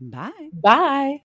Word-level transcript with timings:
Bye. 0.00 0.48
Bye. 0.52 1.22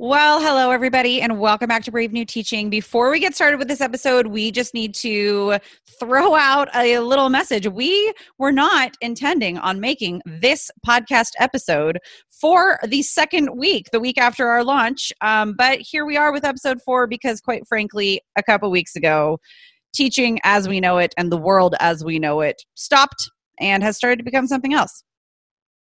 Well, 0.00 0.40
hello, 0.40 0.70
everybody, 0.70 1.20
and 1.20 1.40
welcome 1.40 1.66
back 1.66 1.82
to 1.82 1.90
Brave 1.90 2.12
New 2.12 2.24
Teaching. 2.24 2.70
Before 2.70 3.10
we 3.10 3.18
get 3.18 3.34
started 3.34 3.58
with 3.58 3.66
this 3.66 3.80
episode, 3.80 4.28
we 4.28 4.52
just 4.52 4.72
need 4.72 4.94
to 4.96 5.58
throw 5.98 6.36
out 6.36 6.68
a 6.76 7.00
little 7.00 7.28
message. 7.28 7.66
We 7.66 8.12
were 8.38 8.52
not 8.52 8.96
intending 9.00 9.58
on 9.58 9.80
making 9.80 10.22
this 10.24 10.70
podcast 10.86 11.32
episode 11.40 11.98
for 12.30 12.78
the 12.86 13.02
second 13.02 13.58
week, 13.58 13.86
the 13.90 13.98
week 13.98 14.18
after 14.18 14.46
our 14.46 14.62
launch. 14.62 15.12
Um, 15.20 15.54
but 15.58 15.80
here 15.80 16.06
we 16.06 16.16
are 16.16 16.32
with 16.32 16.44
episode 16.44 16.80
four 16.82 17.08
because, 17.08 17.40
quite 17.40 17.66
frankly, 17.66 18.20
a 18.36 18.44
couple 18.44 18.70
weeks 18.70 18.94
ago, 18.94 19.40
teaching 19.92 20.38
as 20.44 20.68
we 20.68 20.78
know 20.78 20.98
it 20.98 21.12
and 21.16 21.32
the 21.32 21.36
world 21.36 21.74
as 21.80 22.04
we 22.04 22.20
know 22.20 22.40
it 22.40 22.62
stopped 22.76 23.28
and 23.58 23.82
has 23.82 23.96
started 23.96 24.18
to 24.18 24.24
become 24.24 24.46
something 24.46 24.72
else 24.72 25.02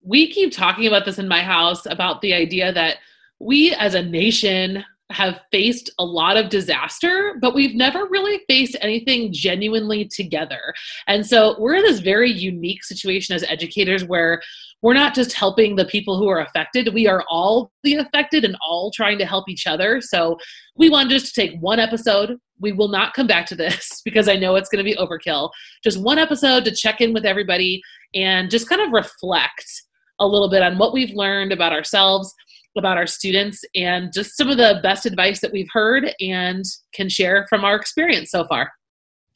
we 0.05 0.31
keep 0.31 0.53
talking 0.53 0.87
about 0.87 1.05
this 1.05 1.19
in 1.19 1.27
my 1.27 1.41
house 1.41 1.85
about 1.85 2.21
the 2.21 2.33
idea 2.33 2.71
that 2.71 2.97
we 3.39 3.73
as 3.73 3.95
a 3.95 4.03
nation 4.03 4.85
have 5.11 5.41
faced 5.51 5.91
a 5.99 6.05
lot 6.05 6.35
of 6.35 6.49
disaster, 6.49 7.37
but 7.39 7.53
we've 7.53 7.75
never 7.75 8.05
really 8.05 8.41
faced 8.47 8.75
anything 8.81 9.31
genuinely 9.31 10.05
together. 10.05 10.73
And 11.07 11.25
so 11.25 11.55
we're 11.59 11.75
in 11.75 11.83
this 11.83 11.99
very 11.99 12.31
unique 12.31 12.83
situation 12.83 13.35
as 13.35 13.43
educators 13.43 14.03
where 14.03 14.41
we're 14.81 14.95
not 14.95 15.13
just 15.13 15.33
helping 15.33 15.75
the 15.75 15.85
people 15.85 16.17
who 16.17 16.27
are 16.27 16.41
affected, 16.41 16.93
we 16.93 17.07
are 17.07 17.23
all 17.29 17.71
the 17.83 17.95
affected 17.95 18.45
and 18.45 18.57
all 18.67 18.91
trying 18.91 19.17
to 19.19 19.25
help 19.25 19.47
each 19.47 19.67
other. 19.67 20.01
So 20.01 20.37
we 20.75 20.89
wanted 20.89 21.11
just 21.11 21.33
to 21.33 21.41
take 21.41 21.59
one 21.59 21.79
episode. 21.79 22.37
We 22.59 22.71
will 22.71 22.89
not 22.89 23.13
come 23.13 23.27
back 23.27 23.45
to 23.47 23.55
this 23.55 24.01
because 24.05 24.27
I 24.27 24.35
know 24.35 24.55
it's 24.55 24.69
going 24.69 24.83
to 24.83 24.91
be 24.91 24.97
overkill. 24.97 25.51
Just 25.83 26.01
one 26.01 26.17
episode 26.17 26.65
to 26.65 26.71
check 26.71 26.99
in 26.99 27.13
with 27.13 27.25
everybody 27.25 27.81
and 28.15 28.49
just 28.49 28.69
kind 28.69 28.81
of 28.81 28.91
reflect 28.91 29.83
a 30.19 30.27
little 30.27 30.49
bit 30.49 30.61
on 30.61 30.77
what 30.77 30.93
we've 30.93 31.13
learned 31.13 31.51
about 31.51 31.71
ourselves, 31.71 32.33
about 32.77 32.97
our 32.97 33.07
students, 33.07 33.63
and 33.75 34.11
just 34.13 34.35
some 34.35 34.49
of 34.49 34.57
the 34.57 34.79
best 34.83 35.05
advice 35.05 35.39
that 35.41 35.51
we've 35.51 35.69
heard 35.71 36.13
and 36.19 36.63
can 36.93 37.09
share 37.09 37.45
from 37.49 37.63
our 37.63 37.75
experience 37.75 38.31
so 38.31 38.45
far. 38.45 38.71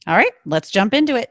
All 0.06 0.16
right, 0.16 0.32
let's 0.44 0.70
jump 0.70 0.94
into 0.94 1.16
it. 1.16 1.30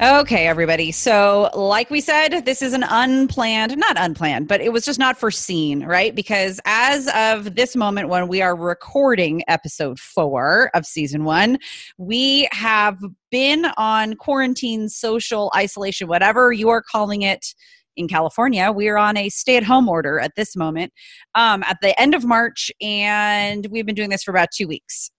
Okay, 0.00 0.46
everybody. 0.46 0.92
So, 0.92 1.50
like 1.54 1.90
we 1.90 2.00
said, 2.00 2.44
this 2.44 2.62
is 2.62 2.72
an 2.72 2.84
unplanned, 2.84 3.76
not 3.76 3.96
unplanned, 3.98 4.46
but 4.46 4.60
it 4.60 4.72
was 4.72 4.84
just 4.84 5.00
not 5.00 5.18
foreseen, 5.18 5.84
right? 5.84 6.14
Because 6.14 6.60
as 6.66 7.08
of 7.16 7.56
this 7.56 7.74
moment, 7.74 8.08
when 8.08 8.28
we 8.28 8.40
are 8.40 8.54
recording 8.54 9.42
episode 9.48 9.98
four 9.98 10.70
of 10.72 10.86
season 10.86 11.24
one, 11.24 11.58
we 11.96 12.46
have 12.52 12.96
been 13.32 13.66
on 13.76 14.14
quarantine, 14.14 14.88
social 14.88 15.50
isolation, 15.56 16.06
whatever 16.06 16.52
you 16.52 16.68
are 16.68 16.80
calling 16.80 17.22
it 17.22 17.52
in 17.96 18.06
California. 18.06 18.70
We 18.70 18.86
are 18.88 18.98
on 18.98 19.16
a 19.16 19.28
stay 19.30 19.56
at 19.56 19.64
home 19.64 19.88
order 19.88 20.20
at 20.20 20.30
this 20.36 20.54
moment 20.54 20.92
um, 21.34 21.64
at 21.64 21.78
the 21.82 22.00
end 22.00 22.14
of 22.14 22.24
March, 22.24 22.70
and 22.80 23.66
we've 23.68 23.84
been 23.84 23.96
doing 23.96 24.10
this 24.10 24.22
for 24.22 24.30
about 24.30 24.50
two 24.54 24.68
weeks. 24.68 25.10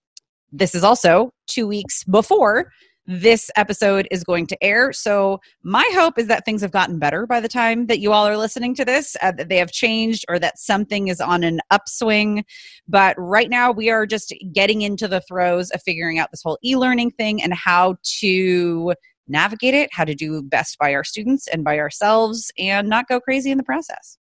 This 0.53 0.73
is 0.73 0.85
also 0.85 1.31
two 1.47 1.67
weeks 1.67 2.05
before 2.05 2.71
this 3.09 3.49
episode 3.55 4.07
is 4.11 4.23
going 4.23 4.45
to 4.45 4.63
air. 4.63 4.93
So, 4.93 5.41
my 5.63 5.89
hope 5.95 6.19
is 6.19 6.27
that 6.27 6.45
things 6.45 6.61
have 6.61 6.71
gotten 6.71 6.99
better 6.99 7.25
by 7.25 7.39
the 7.39 7.47
time 7.47 7.87
that 7.87 7.99
you 7.99 8.13
all 8.13 8.27
are 8.27 8.37
listening 8.37 8.75
to 8.75 8.85
this, 8.85 9.17
uh, 9.23 9.31
that 9.31 9.49
they 9.49 9.57
have 9.57 9.71
changed 9.71 10.25
or 10.29 10.37
that 10.37 10.59
something 10.59 11.07
is 11.07 11.19
on 11.19 11.43
an 11.43 11.59
upswing. 11.71 12.45
But 12.87 13.15
right 13.17 13.49
now, 13.49 13.71
we 13.71 13.89
are 13.89 14.05
just 14.05 14.31
getting 14.53 14.83
into 14.83 15.07
the 15.07 15.21
throes 15.21 15.71
of 15.71 15.81
figuring 15.81 16.19
out 16.19 16.29
this 16.29 16.43
whole 16.43 16.59
e 16.63 16.75
learning 16.75 17.09
thing 17.11 17.41
and 17.41 17.51
how 17.51 17.95
to 18.19 18.93
navigate 19.27 19.73
it, 19.73 19.89
how 19.91 20.05
to 20.05 20.13
do 20.13 20.43
best 20.43 20.77
by 20.77 20.93
our 20.93 21.03
students 21.03 21.47
and 21.47 21.63
by 21.63 21.79
ourselves, 21.79 22.51
and 22.59 22.87
not 22.87 23.07
go 23.07 23.19
crazy 23.19 23.49
in 23.49 23.57
the 23.57 23.63
process. 23.63 24.19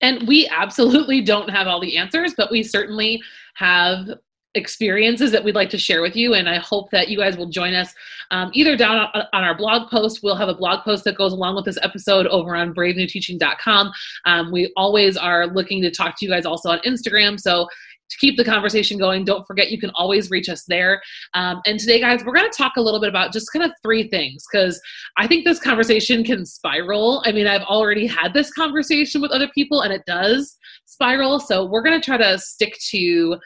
And 0.00 0.26
we 0.26 0.48
absolutely 0.48 1.20
don't 1.20 1.50
have 1.50 1.66
all 1.66 1.78
the 1.78 1.98
answers, 1.98 2.32
but 2.34 2.50
we 2.50 2.62
certainly 2.62 3.20
have 3.56 4.08
experiences 4.54 5.30
that 5.30 5.44
we'd 5.44 5.54
like 5.54 5.70
to 5.70 5.78
share 5.78 6.02
with 6.02 6.16
you 6.16 6.34
and 6.34 6.48
i 6.48 6.56
hope 6.58 6.90
that 6.90 7.08
you 7.08 7.16
guys 7.16 7.36
will 7.36 7.48
join 7.48 7.72
us 7.72 7.94
um, 8.32 8.50
either 8.52 8.76
down 8.76 8.96
on, 8.96 9.22
on, 9.32 9.44
our 9.44 9.56
blog 9.56 9.90
post. 9.90 10.20
We'll 10.22 10.36
have 10.36 10.48
a 10.48 10.54
blog 10.54 10.84
post 10.84 11.02
that 11.04 11.16
goes 11.16 11.32
along 11.32 11.56
with 11.56 11.64
this 11.64 11.78
episode 11.82 12.26
over 12.26 12.56
on 12.56 12.74
bravenewteaching.com 12.74 13.92
um, 14.24 14.50
we 14.50 14.72
always 14.76 15.16
are 15.16 15.46
looking 15.46 15.80
to 15.82 15.90
talk 15.90 16.18
to 16.18 16.24
you 16.24 16.30
guys 16.30 16.46
also 16.46 16.70
on 16.70 16.80
instagram 16.80 17.38
so 17.38 17.68
to 18.10 18.16
keep 18.18 18.36
the 18.36 18.44
conversation 18.44 18.98
going 18.98 19.24
don't 19.24 19.46
forget 19.46 19.70
you 19.70 19.78
can 19.78 19.90
always 19.94 20.30
reach 20.30 20.48
us 20.48 20.64
there. 20.64 21.00
Um, 21.34 21.60
and 21.66 21.78
today 21.78 22.00
guys 22.00 22.24
we're 22.24 22.34
going 22.34 22.50
to 22.50 22.56
talk 22.56 22.72
a 22.76 22.80
little 22.80 23.00
bit 23.00 23.08
about 23.08 23.32
just 23.32 23.52
kind 23.52 23.64
of 23.64 23.70
three 23.82 24.08
things 24.08 24.44
because 24.50 24.80
i 25.16 25.26
think 25.26 25.44
this 25.44 25.60
conversation 25.60 26.24
can 26.24 26.44
spiral. 26.44 27.22
I 27.24 27.32
mean 27.32 27.46
i've 27.46 27.62
already 27.62 28.06
had 28.06 28.34
this 28.34 28.52
conversation 28.52 29.20
with 29.20 29.30
other 29.30 29.48
people 29.54 29.82
and 29.82 29.92
it 29.92 30.02
does 30.06 30.56
spiral 30.86 31.38
so 31.38 31.64
we're 31.64 31.82
going 31.82 31.98
to 31.98 32.04
try 32.04 32.16
to 32.16 32.38
stick 32.38 32.76
to 32.90 33.36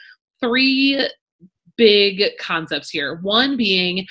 three 0.44 1.08
big 1.76 2.22
concepts 2.38 2.90
here. 2.90 3.16
One 3.22 3.56
being 3.56 4.06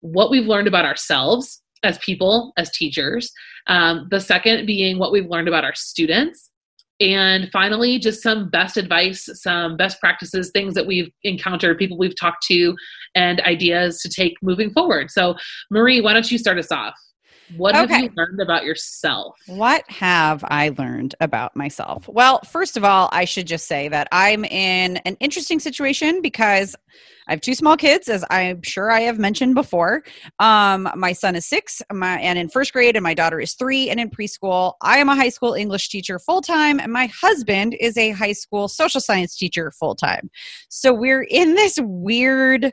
what 0.00 0.30
we've 0.30 0.46
learned 0.46 0.68
about 0.68 0.84
ourselves 0.84 1.62
as 1.82 1.98
people, 1.98 2.52
as 2.56 2.70
teachers. 2.70 3.32
Um, 3.66 4.08
the 4.10 4.20
second 4.20 4.66
being 4.66 4.98
what 4.98 5.12
we've 5.12 5.28
learned 5.28 5.48
about 5.48 5.64
our 5.64 5.74
students. 5.74 6.50
And 7.00 7.48
finally, 7.52 8.00
just 8.00 8.22
some 8.22 8.50
best 8.50 8.76
advice, 8.76 9.28
some 9.34 9.76
best 9.76 10.00
practices, 10.00 10.50
things 10.50 10.74
that 10.74 10.86
we've 10.86 11.10
encountered, 11.22 11.78
people 11.78 11.96
we've 11.96 12.18
talked 12.18 12.44
to, 12.46 12.74
and 13.14 13.40
ideas 13.42 14.00
to 14.02 14.08
take 14.08 14.34
moving 14.42 14.70
forward. 14.72 15.10
So, 15.10 15.36
Marie, 15.70 16.00
why 16.00 16.12
don't 16.12 16.30
you 16.30 16.38
start 16.38 16.58
us 16.58 16.72
off? 16.72 16.94
What 17.56 17.74
okay. 17.74 17.94
have 17.94 18.02
you 18.02 18.10
learned 18.16 18.40
about 18.40 18.64
yourself? 18.64 19.38
What 19.46 19.88
have 19.90 20.44
I 20.48 20.70
learned 20.76 21.14
about 21.20 21.56
myself? 21.56 22.06
Well, 22.08 22.40
first 22.42 22.76
of 22.76 22.84
all, 22.84 23.08
I 23.12 23.24
should 23.24 23.46
just 23.46 23.66
say 23.66 23.88
that 23.88 24.08
I'm 24.12 24.44
in 24.44 24.98
an 24.98 25.16
interesting 25.20 25.58
situation 25.58 26.20
because 26.20 26.76
I 27.26 27.32
have 27.32 27.40
two 27.42 27.54
small 27.54 27.76
kids, 27.76 28.08
as 28.08 28.24
I'm 28.30 28.62
sure 28.62 28.90
I 28.90 29.00
have 29.00 29.18
mentioned 29.18 29.54
before. 29.54 30.02
Um, 30.38 30.90
my 30.96 31.12
son 31.12 31.36
is 31.36 31.46
six, 31.46 31.82
my, 31.92 32.18
and 32.20 32.38
in 32.38 32.48
first 32.48 32.72
grade, 32.72 32.96
and 32.96 33.02
my 33.02 33.12
daughter 33.12 33.38
is 33.38 33.52
three, 33.54 33.90
and 33.90 34.00
in 34.00 34.08
preschool. 34.10 34.74
I 34.80 34.98
am 34.98 35.10
a 35.10 35.14
high 35.14 35.28
school 35.28 35.52
English 35.52 35.90
teacher 35.90 36.18
full 36.18 36.40
time, 36.40 36.80
and 36.80 36.90
my 36.90 37.06
husband 37.06 37.76
is 37.80 37.98
a 37.98 38.10
high 38.10 38.32
school 38.32 38.66
social 38.66 39.00
science 39.00 39.36
teacher 39.36 39.70
full 39.78 39.94
time. 39.94 40.30
So 40.70 40.94
we're 40.94 41.22
in 41.22 41.54
this 41.54 41.78
weird 41.82 42.72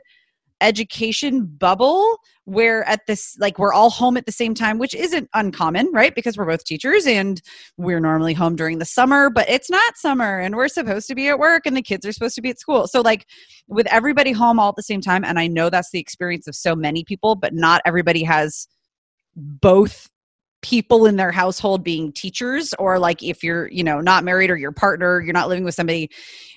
education 0.60 1.44
bubble 1.44 2.18
where 2.44 2.84
at 2.84 3.00
this 3.06 3.36
like 3.38 3.58
we're 3.58 3.72
all 3.72 3.90
home 3.90 4.16
at 4.16 4.24
the 4.24 4.32
same 4.32 4.54
time 4.54 4.78
which 4.78 4.94
isn't 4.94 5.28
uncommon 5.34 5.90
right? 5.92 6.14
Because 6.14 6.38
we're 6.38 6.46
both 6.46 6.64
teachers 6.64 7.06
and 7.06 7.42
we're 7.76 8.00
normally 8.00 8.34
home 8.34 8.56
during 8.56 8.78
the 8.78 8.84
summer 8.84 9.28
but 9.28 9.48
it's 9.48 9.68
not 9.68 9.96
summer 9.96 10.38
and 10.38 10.56
we're 10.56 10.68
supposed 10.68 11.08
to 11.08 11.14
be 11.14 11.28
at 11.28 11.38
work 11.38 11.66
and 11.66 11.76
the 11.76 11.82
kids 11.82 12.06
are 12.06 12.12
supposed 12.12 12.34
to 12.34 12.42
be 12.42 12.50
at 12.50 12.58
school. 12.58 12.86
So 12.86 13.00
like 13.00 13.26
with 13.68 13.86
everybody 13.90 14.32
home 14.32 14.58
all 14.58 14.70
at 14.70 14.76
the 14.76 14.82
same 14.82 15.00
time 15.00 15.24
and 15.24 15.38
i 15.38 15.46
know 15.46 15.68
that's 15.70 15.90
the 15.90 15.98
experience 15.98 16.46
of 16.46 16.54
so 16.54 16.74
many 16.74 17.04
people 17.04 17.34
but 17.34 17.52
not 17.52 17.82
everybody 17.84 18.22
has 18.22 18.68
both 19.34 20.08
people 20.62 21.06
in 21.06 21.16
their 21.16 21.30
household 21.30 21.84
being 21.84 22.12
teachers 22.12 22.74
or 22.78 22.98
like 22.98 23.22
if 23.22 23.44
you're 23.44 23.68
you 23.68 23.84
know 23.84 24.00
not 24.00 24.24
married 24.24 24.50
or 24.50 24.56
your 24.56 24.72
partner 24.72 25.20
you're 25.20 25.32
not 25.32 25.48
living 25.48 25.64
with 25.64 25.74
somebody 25.74 26.10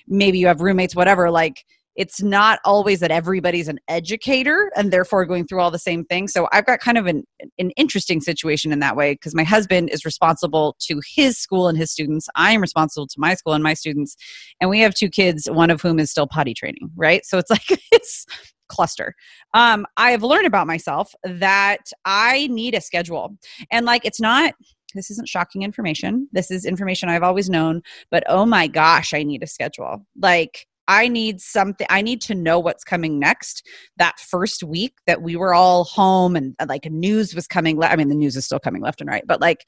maybe 0.08 0.38
you 0.38 0.46
have 0.46 0.60
roommates 0.60 0.96
whatever 0.96 1.30
like 1.30 1.64
it's 1.96 2.22
not 2.22 2.60
always 2.64 3.00
that 3.00 3.10
everybody's 3.10 3.68
an 3.68 3.78
educator 3.88 4.70
and 4.76 4.92
therefore 4.92 5.24
going 5.26 5.46
through 5.46 5.60
all 5.60 5.70
the 5.70 5.78
same 5.78 6.04
things. 6.04 6.32
So 6.32 6.48
I've 6.52 6.66
got 6.66 6.80
kind 6.80 6.96
of 6.96 7.06
an, 7.06 7.24
an 7.58 7.70
interesting 7.72 8.20
situation 8.20 8.72
in 8.72 8.78
that 8.78 8.96
way 8.96 9.14
because 9.14 9.34
my 9.34 9.44
husband 9.44 9.90
is 9.90 10.04
responsible 10.04 10.76
to 10.80 11.00
his 11.06 11.36
school 11.36 11.68
and 11.68 11.76
his 11.76 11.90
students. 11.90 12.28
I 12.36 12.52
am 12.52 12.60
responsible 12.60 13.06
to 13.08 13.16
my 13.18 13.34
school 13.34 13.54
and 13.54 13.62
my 13.62 13.74
students. 13.74 14.16
And 14.60 14.70
we 14.70 14.80
have 14.80 14.94
two 14.94 15.08
kids, 15.08 15.48
one 15.50 15.70
of 15.70 15.82
whom 15.82 15.98
is 15.98 16.10
still 16.10 16.26
potty 16.26 16.54
training, 16.54 16.90
right? 16.96 17.24
So 17.26 17.38
it's 17.38 17.50
like 17.50 17.66
it's 17.92 18.24
cluster. 18.68 19.14
Um, 19.52 19.84
I 19.96 20.12
have 20.12 20.22
learned 20.22 20.46
about 20.46 20.66
myself 20.66 21.12
that 21.24 21.90
I 22.04 22.46
need 22.46 22.74
a 22.74 22.80
schedule. 22.80 23.36
And 23.70 23.84
like 23.84 24.04
it's 24.04 24.20
not 24.20 24.54
this 24.94 25.10
isn't 25.10 25.28
shocking 25.28 25.62
information. 25.62 26.28
This 26.32 26.50
is 26.50 26.64
information 26.64 27.08
I've 27.08 27.22
always 27.22 27.48
known, 27.48 27.82
but 28.10 28.24
oh 28.28 28.44
my 28.44 28.66
gosh, 28.66 29.14
I 29.14 29.22
need 29.22 29.42
a 29.42 29.46
schedule. 29.46 30.04
Like 30.20 30.66
I 30.90 31.06
need 31.06 31.40
something, 31.40 31.86
I 31.88 32.02
need 32.02 32.20
to 32.22 32.34
know 32.34 32.58
what's 32.58 32.82
coming 32.82 33.20
next. 33.20 33.64
That 33.96 34.18
first 34.18 34.64
week 34.64 34.94
that 35.06 35.22
we 35.22 35.36
were 35.36 35.54
all 35.54 35.84
home 35.84 36.34
and 36.34 36.56
uh, 36.58 36.66
like 36.68 36.84
news 36.90 37.32
was 37.32 37.46
coming, 37.46 37.78
le- 37.78 37.86
I 37.86 37.94
mean, 37.94 38.08
the 38.08 38.16
news 38.16 38.36
is 38.36 38.44
still 38.44 38.58
coming 38.58 38.82
left 38.82 39.00
and 39.00 39.08
right, 39.08 39.22
but 39.24 39.40
like 39.40 39.64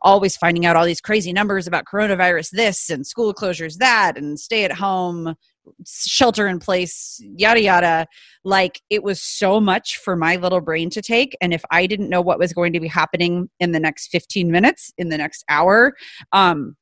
always 0.00 0.34
finding 0.34 0.64
out 0.64 0.74
all 0.74 0.86
these 0.86 1.00
crazy 1.00 1.30
numbers 1.30 1.66
about 1.66 1.84
coronavirus 1.84 2.50
this 2.52 2.88
and 2.88 3.06
school 3.06 3.34
closures 3.34 3.76
that 3.76 4.16
and 4.16 4.40
stay 4.40 4.64
at 4.64 4.72
home 4.72 5.34
shelter 5.86 6.48
in 6.48 6.58
place 6.58 7.22
yada 7.36 7.60
yada 7.60 8.06
like 8.42 8.80
it 8.90 9.04
was 9.04 9.22
so 9.22 9.60
much 9.60 9.98
for 9.98 10.16
my 10.16 10.34
little 10.36 10.60
brain 10.60 10.90
to 10.90 11.00
take 11.00 11.36
and 11.40 11.54
if 11.54 11.62
i 11.70 11.86
didn't 11.86 12.08
know 12.08 12.20
what 12.20 12.38
was 12.38 12.52
going 12.52 12.72
to 12.72 12.80
be 12.80 12.88
happening 12.88 13.48
in 13.60 13.70
the 13.70 13.78
next 13.78 14.08
15 14.08 14.50
minutes 14.50 14.92
in 14.98 15.08
the 15.08 15.18
next 15.18 15.44
hour 15.48 15.94
um 16.32 16.74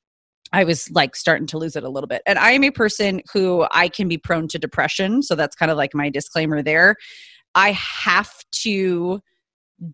I 0.52 0.64
was 0.64 0.90
like 0.90 1.14
starting 1.16 1.46
to 1.48 1.58
lose 1.58 1.76
it 1.76 1.84
a 1.84 1.88
little 1.88 2.08
bit. 2.08 2.22
And 2.26 2.38
I 2.38 2.52
am 2.52 2.64
a 2.64 2.70
person 2.70 3.22
who 3.32 3.66
I 3.70 3.88
can 3.88 4.08
be 4.08 4.18
prone 4.18 4.48
to 4.48 4.58
depression. 4.58 5.22
So 5.22 5.34
that's 5.34 5.56
kind 5.56 5.70
of 5.70 5.76
like 5.76 5.94
my 5.94 6.10
disclaimer 6.10 6.62
there. 6.62 6.96
I 7.54 7.72
have 7.72 8.32
to 8.62 9.20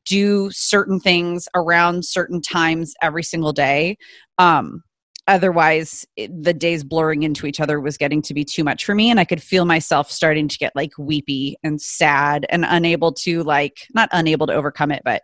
do 0.05 0.51
certain 0.51 0.99
things 0.99 1.49
around 1.55 2.05
certain 2.05 2.41
times 2.41 2.95
every 3.03 3.23
single 3.23 3.53
day. 3.53 3.97
Um, 4.39 4.83
otherwise 5.29 6.07
the 6.17 6.55
days 6.55 6.85
blurring 6.85 7.23
into 7.23 7.47
each 7.47 7.61
other 7.61 7.81
was 7.81 7.97
getting 7.97 8.23
to 8.23 8.35
be 8.35 8.45
too 8.45 8.65
much 8.65 8.85
for 8.85 8.95
me 8.95 9.11
and 9.11 9.19
i 9.19 9.25
could 9.25 9.43
feel 9.43 9.65
myself 9.65 10.11
starting 10.11 10.49
to 10.49 10.59
get 10.59 10.75
like 10.75 10.93
weepy 10.99 11.57
and 11.63 11.81
sad 11.81 12.47
and 12.49 12.65
unable 12.69 13.13
to 13.13 13.43
like 13.43 13.87
not 13.95 14.09
unable 14.13 14.47
to 14.47 14.53
overcome 14.53 14.91
it 14.91 15.03
but 15.05 15.23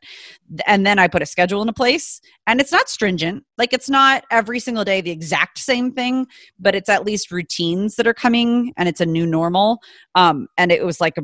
and 0.66 0.86
then 0.86 0.98
i 0.98 1.06
put 1.06 1.22
a 1.22 1.26
schedule 1.26 1.60
into 1.60 1.72
place 1.72 2.20
and 2.46 2.60
it's 2.60 2.72
not 2.72 2.88
stringent. 2.88 3.44
Like 3.58 3.72
it's 3.72 3.88
not 3.88 4.24
every 4.30 4.58
single 4.58 4.84
day 4.84 5.00
the 5.00 5.10
exact 5.10 5.58
same 5.58 5.92
thing 5.92 6.26
but 6.58 6.74
it's 6.74 6.88
at 6.88 7.04
least 7.04 7.30
routines 7.30 7.96
that 7.96 8.06
are 8.06 8.14
coming 8.14 8.72
and 8.76 8.88
it's 8.88 9.00
a 9.00 9.06
new 9.06 9.26
normal. 9.26 9.78
Um 10.14 10.48
and 10.58 10.72
it 10.72 10.84
was 10.84 11.00
like 11.00 11.16
a 11.18 11.22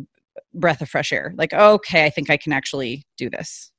breath 0.55 0.81
of 0.81 0.89
fresh 0.89 1.13
air 1.13 1.35
like 1.37 1.53
okay 1.53 2.07
i 2.07 2.11
think 2.11 2.31
i 2.31 2.37
can 2.37 2.53
actually 2.53 3.05
do 3.17 3.29
this 3.29 3.71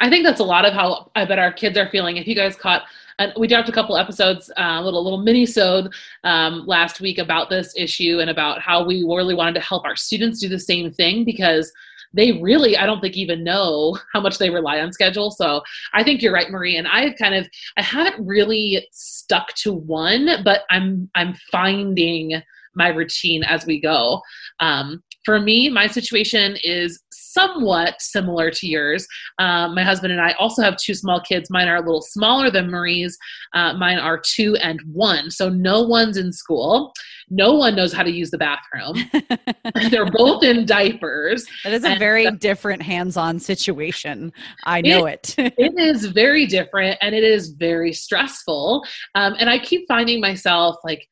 I 0.00 0.08
think 0.08 0.24
that's 0.24 0.40
a 0.40 0.44
lot 0.44 0.64
of 0.64 0.72
how 0.72 1.10
I 1.14 1.24
bet 1.24 1.38
our 1.38 1.52
kids 1.52 1.76
are 1.76 1.88
feeling. 1.90 2.16
If 2.16 2.26
you 2.26 2.34
guys 2.34 2.56
caught, 2.56 2.82
and 3.18 3.32
we 3.36 3.46
dropped 3.46 3.68
a 3.68 3.72
couple 3.72 3.98
episodes, 3.98 4.50
uh, 4.56 4.78
a 4.78 4.82
little 4.82 5.04
little 5.04 5.22
mini 5.22 5.44
sode 5.44 5.92
um, 6.24 6.66
last 6.66 7.00
week 7.00 7.18
about 7.18 7.50
this 7.50 7.74
issue 7.76 8.18
and 8.20 8.30
about 8.30 8.60
how 8.60 8.84
we 8.84 9.04
really 9.04 9.34
wanted 9.34 9.54
to 9.54 9.60
help 9.60 9.84
our 9.84 9.96
students 9.96 10.40
do 10.40 10.48
the 10.48 10.58
same 10.58 10.90
thing 10.90 11.24
because 11.24 11.70
they 12.12 12.32
really 12.40 12.76
i 12.76 12.86
don't 12.86 13.00
think 13.00 13.16
even 13.16 13.44
know 13.44 13.96
how 14.12 14.20
much 14.20 14.38
they 14.38 14.50
rely 14.50 14.80
on 14.80 14.92
schedule 14.92 15.30
so 15.30 15.62
i 15.94 16.02
think 16.02 16.20
you're 16.20 16.32
right 16.32 16.50
marie 16.50 16.76
and 16.76 16.88
i've 16.88 17.16
kind 17.16 17.34
of 17.34 17.48
i 17.76 17.82
haven't 17.82 18.26
really 18.26 18.86
stuck 18.92 19.54
to 19.54 19.72
one 19.72 20.28
but 20.44 20.62
i'm 20.70 21.08
i'm 21.14 21.34
finding 21.52 22.42
my 22.74 22.88
routine 22.88 23.42
as 23.44 23.66
we 23.66 23.80
go 23.80 24.20
um, 24.60 25.02
for 25.24 25.40
me 25.40 25.68
my 25.68 25.86
situation 25.86 26.56
is 26.62 27.02
somewhat 27.32 28.00
similar 28.00 28.50
to 28.50 28.66
yours. 28.66 29.06
Um, 29.38 29.74
my 29.74 29.82
husband 29.82 30.12
and 30.12 30.20
I 30.20 30.32
also 30.32 30.62
have 30.62 30.76
two 30.76 30.94
small 30.94 31.20
kids. 31.20 31.50
Mine 31.50 31.68
are 31.68 31.76
a 31.76 31.80
little 31.80 32.02
smaller 32.02 32.50
than 32.50 32.70
Marie's. 32.70 33.16
Uh, 33.54 33.74
mine 33.74 33.98
are 33.98 34.20
two 34.20 34.56
and 34.56 34.80
one. 34.92 35.30
So 35.30 35.48
no 35.48 35.82
one's 35.82 36.16
in 36.16 36.32
school. 36.32 36.92
No 37.28 37.52
one 37.54 37.76
knows 37.76 37.92
how 37.92 38.02
to 38.02 38.10
use 38.10 38.30
the 38.30 38.38
bathroom. 38.38 39.08
They're 39.90 40.10
both 40.10 40.42
in 40.42 40.66
diapers. 40.66 41.46
That 41.62 41.72
is 41.72 41.84
a 41.84 41.96
very 41.96 42.30
different 42.32 42.82
hands 42.82 43.16
on 43.16 43.38
situation. 43.38 44.32
I 44.64 44.80
know 44.80 45.06
it. 45.06 45.34
It, 45.38 45.54
it 45.58 45.78
is 45.78 46.06
very 46.06 46.46
different 46.46 46.98
and 47.00 47.14
it 47.14 47.22
is 47.22 47.50
very 47.50 47.92
stressful. 47.92 48.84
Um, 49.14 49.36
and 49.38 49.48
I 49.48 49.58
keep 49.58 49.86
finding 49.86 50.20
myself 50.20 50.76
like, 50.84 51.06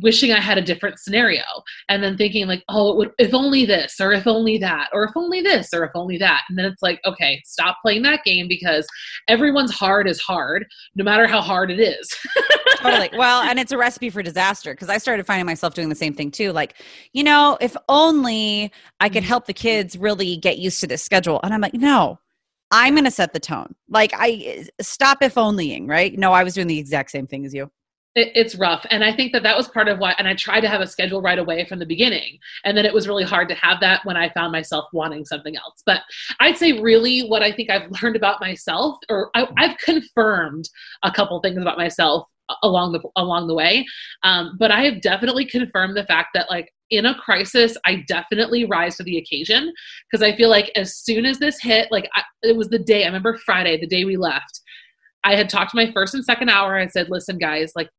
wishing 0.00 0.32
I 0.32 0.40
had 0.40 0.58
a 0.58 0.62
different 0.62 0.98
scenario 0.98 1.42
and 1.88 2.02
then 2.02 2.16
thinking 2.16 2.46
like, 2.46 2.64
oh, 2.68 2.94
would, 2.96 3.10
if 3.18 3.34
only 3.34 3.66
this 3.66 4.00
or 4.00 4.12
if 4.12 4.26
only 4.26 4.58
that 4.58 4.88
or 4.92 5.04
if 5.04 5.12
only 5.16 5.40
this 5.42 5.70
or 5.74 5.84
if 5.84 5.90
only 5.94 6.16
that. 6.18 6.42
And 6.48 6.58
then 6.58 6.66
it's 6.66 6.82
like, 6.82 7.00
okay, 7.04 7.42
stop 7.44 7.78
playing 7.82 8.02
that 8.02 8.24
game 8.24 8.46
because 8.48 8.86
everyone's 9.28 9.72
hard 9.72 10.08
is 10.08 10.20
hard, 10.20 10.64
no 10.94 11.04
matter 11.04 11.26
how 11.26 11.40
hard 11.40 11.70
it 11.70 11.80
is. 11.80 12.08
totally. 12.76 13.10
Well, 13.16 13.42
and 13.42 13.58
it's 13.58 13.72
a 13.72 13.78
recipe 13.78 14.10
for 14.10 14.22
disaster 14.22 14.72
because 14.72 14.88
I 14.88 14.98
started 14.98 15.26
finding 15.26 15.46
myself 15.46 15.74
doing 15.74 15.88
the 15.88 15.94
same 15.94 16.14
thing 16.14 16.30
too. 16.30 16.52
Like, 16.52 16.74
you 17.12 17.24
know, 17.24 17.58
if 17.60 17.76
only 17.88 18.72
I 19.00 19.08
could 19.08 19.22
mm-hmm. 19.22 19.28
help 19.28 19.46
the 19.46 19.52
kids 19.52 19.96
really 19.96 20.36
get 20.36 20.58
used 20.58 20.80
to 20.80 20.86
this 20.86 21.02
schedule. 21.02 21.40
And 21.42 21.52
I'm 21.52 21.60
like, 21.60 21.74
no, 21.74 22.18
I'm 22.70 22.94
going 22.94 23.04
to 23.04 23.10
set 23.10 23.32
the 23.32 23.40
tone. 23.40 23.74
Like, 23.88 24.12
I 24.16 24.66
stop 24.80 25.22
if 25.22 25.34
onlying, 25.34 25.88
right? 25.88 26.16
No, 26.16 26.32
I 26.32 26.44
was 26.44 26.54
doing 26.54 26.68
the 26.68 26.78
exact 26.78 27.10
same 27.10 27.26
thing 27.26 27.44
as 27.44 27.52
you 27.52 27.70
it, 28.14 28.32
it's 28.34 28.56
rough 28.56 28.84
and 28.90 29.04
i 29.04 29.14
think 29.14 29.32
that 29.32 29.42
that 29.42 29.56
was 29.56 29.68
part 29.68 29.88
of 29.88 29.98
why 29.98 30.14
and 30.18 30.26
i 30.26 30.34
tried 30.34 30.60
to 30.60 30.68
have 30.68 30.80
a 30.80 30.86
schedule 30.86 31.22
right 31.22 31.38
away 31.38 31.64
from 31.64 31.78
the 31.78 31.86
beginning 31.86 32.38
and 32.64 32.76
then 32.76 32.84
it 32.84 32.94
was 32.94 33.06
really 33.06 33.24
hard 33.24 33.48
to 33.48 33.54
have 33.54 33.80
that 33.80 34.04
when 34.04 34.16
i 34.16 34.28
found 34.30 34.52
myself 34.52 34.86
wanting 34.92 35.24
something 35.24 35.56
else 35.56 35.82
but 35.86 36.00
i'd 36.40 36.56
say 36.56 36.80
really 36.80 37.20
what 37.22 37.42
i 37.42 37.52
think 37.52 37.70
i've 37.70 37.90
learned 38.02 38.16
about 38.16 38.40
myself 38.40 38.96
or 39.08 39.30
I, 39.34 39.46
i've 39.58 39.76
confirmed 39.78 40.68
a 41.02 41.12
couple 41.12 41.40
things 41.40 41.60
about 41.60 41.78
myself 41.78 42.26
along 42.62 42.92
the 42.92 43.00
along 43.16 43.46
the 43.46 43.54
way. 43.54 43.86
Um, 44.22 44.56
but 44.58 44.70
I 44.70 44.82
have 44.84 45.00
definitely 45.00 45.44
confirmed 45.44 45.96
the 45.96 46.04
fact 46.04 46.30
that 46.34 46.50
like 46.50 46.72
in 46.90 47.06
a 47.06 47.14
crisis, 47.14 47.76
I 47.86 48.04
definitely 48.08 48.64
rise 48.64 48.96
to 48.96 49.04
the 49.04 49.18
occasion 49.18 49.72
because 50.10 50.22
I 50.22 50.36
feel 50.36 50.50
like 50.50 50.70
as 50.74 50.96
soon 50.96 51.24
as 51.24 51.38
this 51.38 51.60
hit, 51.60 51.88
like 51.90 52.08
I, 52.14 52.22
it 52.42 52.56
was 52.56 52.68
the 52.68 52.78
day 52.78 53.04
I 53.04 53.06
remember 53.06 53.38
Friday, 53.38 53.78
the 53.78 53.86
day 53.86 54.04
we 54.04 54.16
left. 54.16 54.60
I 55.22 55.36
had 55.36 55.48
talked 55.48 55.72
to 55.72 55.76
my 55.76 55.92
first 55.92 56.14
and 56.14 56.24
second 56.24 56.48
hour. 56.48 56.76
I 56.76 56.86
said, 56.86 57.08
"Listen, 57.10 57.38
guys, 57.38 57.72
like 57.76 57.90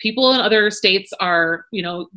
people 0.00 0.32
in 0.32 0.40
other 0.40 0.70
states 0.70 1.12
are, 1.20 1.66
you 1.70 1.82
know, 1.82 2.08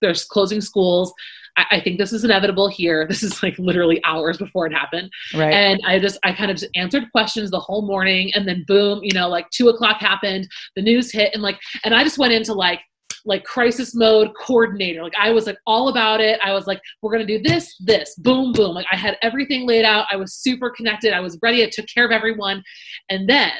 there's 0.00 0.24
closing 0.24 0.60
schools. 0.60 1.12
I, 1.56 1.64
I, 1.72 1.80
think 1.80 1.98
this 1.98 2.12
is 2.12 2.24
inevitable 2.24 2.68
here. 2.68 3.06
This 3.12 3.22
is 3.22 3.42
like 3.42 3.58
literally 3.58 4.02
hours 4.04 4.38
before 4.38 4.66
it 4.66 4.72
happened. 4.72 5.10
Right. 5.34 5.52
And 5.52 5.80
I 5.86 5.98
just, 5.98 6.18
I 6.24 6.32
kind 6.32 6.50
of 6.50 6.56
just 6.56 6.70
answered 6.74 7.10
questions 7.12 7.50
the 7.50 7.60
whole 7.60 7.82
morning. 7.82 8.32
And 8.34 8.46
then 8.46 8.64
boom, 8.66 9.00
you 9.02 9.12
know, 9.12 9.28
like 9.28 9.48
two 9.50 9.68
o'clock 9.68 9.98
happened, 10.00 10.48
the 10.76 10.82
news 10.82 11.12
hit, 11.12 11.32
and 11.34 11.42
like, 11.42 11.58
and 11.84 11.94
I 11.94 12.04
just 12.04 12.18
went 12.18 12.32
into 12.32 12.52
like, 12.52 12.80
like 13.24 13.44
crisis 13.44 13.94
mode 13.94 14.32
coordinator. 14.34 15.02
Like 15.02 15.14
I 15.16 15.30
was 15.30 15.46
like 15.46 15.58
all 15.66 15.88
about 15.88 16.20
it. 16.20 16.40
I 16.42 16.52
was 16.52 16.66
like, 16.66 16.80
we're 17.00 17.12
gonna 17.12 17.26
do 17.26 17.40
this, 17.40 17.76
this, 17.78 18.16
boom, 18.16 18.52
boom. 18.52 18.74
Like 18.74 18.86
I 18.90 18.96
had 18.96 19.16
everything 19.22 19.66
laid 19.66 19.84
out. 19.84 20.06
I 20.10 20.16
was 20.16 20.34
super 20.34 20.70
connected. 20.70 21.12
I 21.12 21.20
was 21.20 21.38
ready. 21.40 21.62
I 21.62 21.70
took 21.70 21.86
care 21.86 22.04
of 22.04 22.10
everyone. 22.10 22.64
And 23.10 23.28
then 23.28 23.52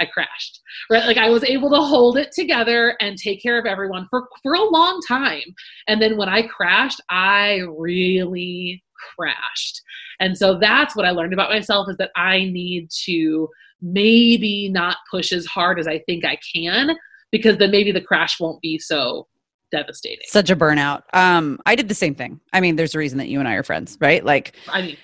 I 0.00 0.06
crashed. 0.06 0.60
Right? 0.90 1.04
Like 1.04 1.16
I 1.16 1.30
was 1.30 1.44
able 1.44 1.70
to 1.70 1.80
hold 1.80 2.18
it 2.18 2.32
together 2.32 2.96
and 3.00 3.16
take 3.16 3.42
care 3.42 3.58
of 3.58 3.66
everyone 3.66 4.06
for 4.10 4.28
for 4.42 4.54
a 4.54 4.62
long 4.62 5.00
time. 5.06 5.54
And 5.86 6.00
then 6.00 6.16
when 6.16 6.28
I 6.28 6.42
crashed, 6.42 7.00
I 7.10 7.62
really 7.76 8.82
crashed. 9.16 9.80
And 10.20 10.36
so 10.36 10.58
that's 10.58 10.96
what 10.96 11.06
I 11.06 11.10
learned 11.10 11.32
about 11.32 11.50
myself 11.50 11.88
is 11.88 11.96
that 11.98 12.10
I 12.16 12.38
need 12.44 12.90
to 13.04 13.48
maybe 13.80 14.68
not 14.68 14.96
push 15.10 15.32
as 15.32 15.46
hard 15.46 15.78
as 15.78 15.86
I 15.86 16.00
think 16.00 16.24
I 16.24 16.38
can 16.54 16.96
because 17.30 17.58
then 17.58 17.70
maybe 17.70 17.92
the 17.92 18.00
crash 18.00 18.40
won't 18.40 18.60
be 18.60 18.78
so 18.78 19.28
devastating. 19.70 20.24
Such 20.26 20.50
a 20.50 20.56
burnout. 20.56 21.02
Um 21.12 21.60
I 21.66 21.74
did 21.74 21.88
the 21.88 21.94
same 21.94 22.14
thing. 22.14 22.40
I 22.52 22.60
mean, 22.60 22.76
there's 22.76 22.94
a 22.94 22.98
reason 22.98 23.18
that 23.18 23.28
you 23.28 23.38
and 23.38 23.48
I 23.48 23.54
are 23.54 23.62
friends, 23.62 23.96
right? 24.00 24.24
Like 24.24 24.54
I 24.68 24.82
mean, 24.82 24.96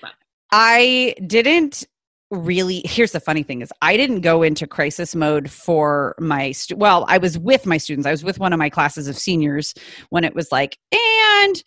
I 0.51 1.15
didn't 1.25 1.85
really 2.31 2.81
here's 2.85 3.11
the 3.11 3.19
funny 3.19 3.43
thing 3.43 3.61
is 3.61 3.71
i 3.81 3.95
didn't 3.95 4.21
go 4.21 4.41
into 4.41 4.65
crisis 4.65 5.15
mode 5.15 5.49
for 5.49 6.15
my 6.19 6.51
stu- 6.51 6.75
well 6.75 7.05
i 7.07 7.17
was 7.17 7.37
with 7.37 7.65
my 7.65 7.77
students 7.77 8.07
i 8.07 8.11
was 8.11 8.23
with 8.23 8.39
one 8.39 8.51
of 8.51 8.57
my 8.57 8.69
classes 8.69 9.07
of 9.07 9.17
seniors 9.17 9.75
when 10.09 10.23
it 10.23 10.33
was 10.33 10.51
like 10.51 10.77
and 10.91 11.63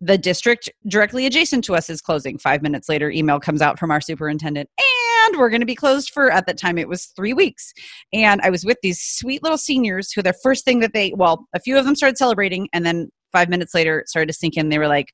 the 0.00 0.18
district 0.18 0.70
directly 0.86 1.26
adjacent 1.26 1.64
to 1.64 1.74
us 1.74 1.90
is 1.90 2.00
closing. 2.00 2.38
Five 2.38 2.62
minutes 2.62 2.88
later 2.88 3.10
email 3.10 3.40
comes 3.40 3.60
out 3.60 3.78
from 3.78 3.90
our 3.90 4.00
superintendent 4.00 4.70
and 4.78 5.38
we're 5.38 5.50
going 5.50 5.60
to 5.60 5.66
be 5.66 5.74
closed 5.74 6.10
for 6.10 6.30
at 6.30 6.46
that 6.46 6.56
time 6.56 6.78
it 6.78 6.88
was 6.88 7.06
three 7.06 7.32
weeks. 7.32 7.72
And 8.12 8.40
i 8.42 8.50
was 8.50 8.64
with 8.64 8.78
these 8.82 9.00
sweet 9.00 9.42
little 9.42 9.58
seniors 9.58 10.12
who 10.12 10.22
their 10.22 10.34
first 10.42 10.64
thing 10.64 10.80
that 10.80 10.92
they 10.92 11.12
well 11.16 11.46
a 11.54 11.60
few 11.60 11.76
of 11.76 11.84
them 11.84 11.96
started 11.96 12.16
celebrating 12.16 12.68
and 12.72 12.86
then 12.86 13.10
five 13.32 13.48
minutes 13.48 13.74
later 13.74 14.04
started 14.06 14.28
to 14.28 14.32
sink 14.32 14.56
in 14.56 14.68
they 14.68 14.78
were 14.78 14.88
like 14.88 15.12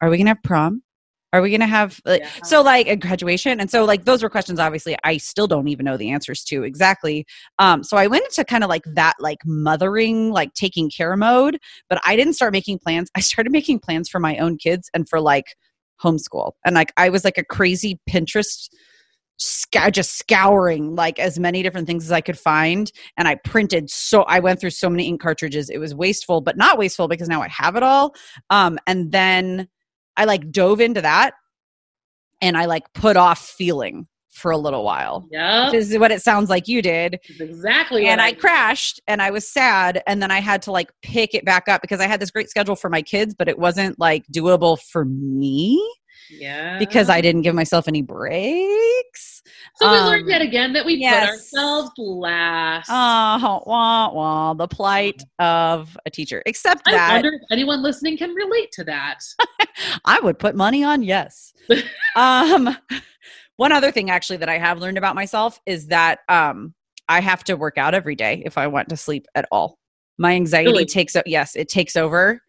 are 0.00 0.10
we 0.10 0.16
going 0.16 0.26
to 0.26 0.30
have 0.30 0.42
prom 0.42 0.82
are 1.34 1.42
we 1.42 1.50
going 1.50 1.60
to 1.60 1.66
have 1.66 2.00
like, 2.04 2.22
yeah. 2.22 2.30
so 2.44 2.62
like 2.62 2.86
a 2.86 2.94
graduation? 2.94 3.58
And 3.58 3.68
so 3.68 3.84
like 3.84 4.04
those 4.04 4.22
were 4.22 4.30
questions 4.30 4.60
obviously 4.60 4.96
I 5.02 5.16
still 5.16 5.48
don't 5.48 5.66
even 5.66 5.84
know 5.84 5.96
the 5.96 6.10
answers 6.10 6.44
to 6.44 6.62
exactly. 6.62 7.26
Um, 7.58 7.82
so 7.82 7.96
I 7.96 8.06
went 8.06 8.24
into 8.24 8.44
kind 8.44 8.62
of 8.62 8.70
like 8.70 8.84
that 8.94 9.14
like 9.18 9.38
mothering, 9.44 10.30
like 10.30 10.54
taking 10.54 10.88
care 10.88 11.16
mode, 11.16 11.58
but 11.88 12.00
I 12.06 12.14
didn't 12.14 12.34
start 12.34 12.52
making 12.52 12.78
plans. 12.78 13.10
I 13.16 13.20
started 13.20 13.50
making 13.50 13.80
plans 13.80 14.08
for 14.08 14.20
my 14.20 14.36
own 14.36 14.58
kids 14.58 14.88
and 14.94 15.08
for 15.08 15.20
like 15.20 15.56
homeschool. 16.00 16.52
And 16.64 16.76
like 16.76 16.92
I 16.96 17.08
was 17.08 17.24
like 17.24 17.36
a 17.36 17.44
crazy 17.44 17.98
Pinterest 18.08 18.68
sc- 19.38 19.90
just 19.90 20.16
scouring 20.16 20.94
like 20.94 21.18
as 21.18 21.40
many 21.40 21.64
different 21.64 21.88
things 21.88 22.04
as 22.04 22.12
I 22.12 22.20
could 22.20 22.38
find. 22.38 22.92
And 23.18 23.26
I 23.26 23.34
printed 23.44 23.90
so 23.90 24.22
I 24.22 24.38
went 24.38 24.60
through 24.60 24.70
so 24.70 24.88
many 24.88 25.08
ink 25.08 25.20
cartridges. 25.20 25.68
It 25.68 25.78
was 25.78 25.96
wasteful, 25.96 26.40
but 26.42 26.56
not 26.56 26.78
wasteful 26.78 27.08
because 27.08 27.28
now 27.28 27.42
I 27.42 27.48
have 27.48 27.74
it 27.74 27.82
all. 27.82 28.14
Um, 28.50 28.78
and 28.86 29.10
then 29.10 29.68
I 30.16 30.24
like 30.24 30.50
dove 30.50 30.80
into 30.80 31.00
that 31.00 31.34
and 32.40 32.56
I 32.56 32.66
like 32.66 32.92
put 32.92 33.16
off 33.16 33.40
feeling 33.40 34.06
for 34.34 34.50
a 34.50 34.58
little 34.58 34.84
while. 34.84 35.26
Yeah. 35.30 35.66
Which 35.66 35.74
is 35.74 35.96
what 35.98 36.10
it 36.10 36.20
sounds 36.20 36.50
like 36.50 36.66
you 36.66 36.82
did. 36.82 37.20
exactly. 37.38 38.06
And 38.06 38.20
I, 38.20 38.28
I 38.28 38.32
crashed 38.32 39.00
and 39.06 39.22
I 39.22 39.30
was 39.30 39.48
sad. 39.48 40.02
And 40.06 40.20
then 40.20 40.30
I 40.30 40.40
had 40.40 40.60
to 40.62 40.72
like 40.72 40.90
pick 41.02 41.34
it 41.34 41.44
back 41.44 41.68
up 41.68 41.80
because 41.80 42.00
I 42.00 42.06
had 42.06 42.20
this 42.20 42.30
great 42.30 42.50
schedule 42.50 42.76
for 42.76 42.90
my 42.90 43.00
kids, 43.00 43.34
but 43.38 43.48
it 43.48 43.58
wasn't 43.58 43.98
like 43.98 44.24
doable 44.32 44.78
for 44.80 45.04
me. 45.04 45.80
Yeah. 46.30 46.78
Because 46.78 47.08
I 47.08 47.20
didn't 47.20 47.42
give 47.42 47.54
myself 47.54 47.88
any 47.88 48.02
breaks. 48.02 49.42
So 49.76 49.90
we 49.90 49.98
um, 49.98 50.06
learned 50.06 50.28
yet 50.28 50.42
again 50.42 50.72
that 50.72 50.86
we 50.86 50.94
yes. 50.94 51.20
put 51.20 51.30
ourselves 51.30 51.90
last. 51.98 52.88
Oh, 52.90 53.62
wah, 53.66 54.12
wah, 54.12 54.54
the 54.54 54.68
plight 54.68 55.22
of 55.38 55.96
a 56.06 56.10
teacher. 56.10 56.42
Except 56.46 56.82
I 56.86 56.92
that. 56.92 57.10
I 57.10 57.14
wonder 57.14 57.32
if 57.34 57.42
anyone 57.50 57.82
listening 57.82 58.16
can 58.16 58.30
relate 58.30 58.72
to 58.72 58.84
that. 58.84 59.20
I 60.04 60.20
would 60.20 60.38
put 60.38 60.54
money 60.54 60.84
on 60.84 61.02
yes. 61.02 61.52
um, 62.16 62.76
one 63.56 63.72
other 63.72 63.90
thing 63.90 64.10
actually 64.10 64.38
that 64.38 64.48
I 64.48 64.58
have 64.58 64.78
learned 64.78 64.98
about 64.98 65.14
myself 65.14 65.60
is 65.66 65.88
that 65.88 66.20
um, 66.28 66.74
I 67.08 67.20
have 67.20 67.44
to 67.44 67.54
work 67.54 67.78
out 67.78 67.94
every 67.94 68.14
day 68.14 68.42
if 68.44 68.58
I 68.58 68.66
want 68.66 68.88
to 68.88 68.96
sleep 68.96 69.26
at 69.34 69.46
all. 69.50 69.78
My 70.18 70.32
anxiety 70.32 70.70
really? 70.70 70.86
takes 70.86 71.16
yes, 71.26 71.56
it 71.56 71.68
takes 71.68 71.96
over 71.96 72.40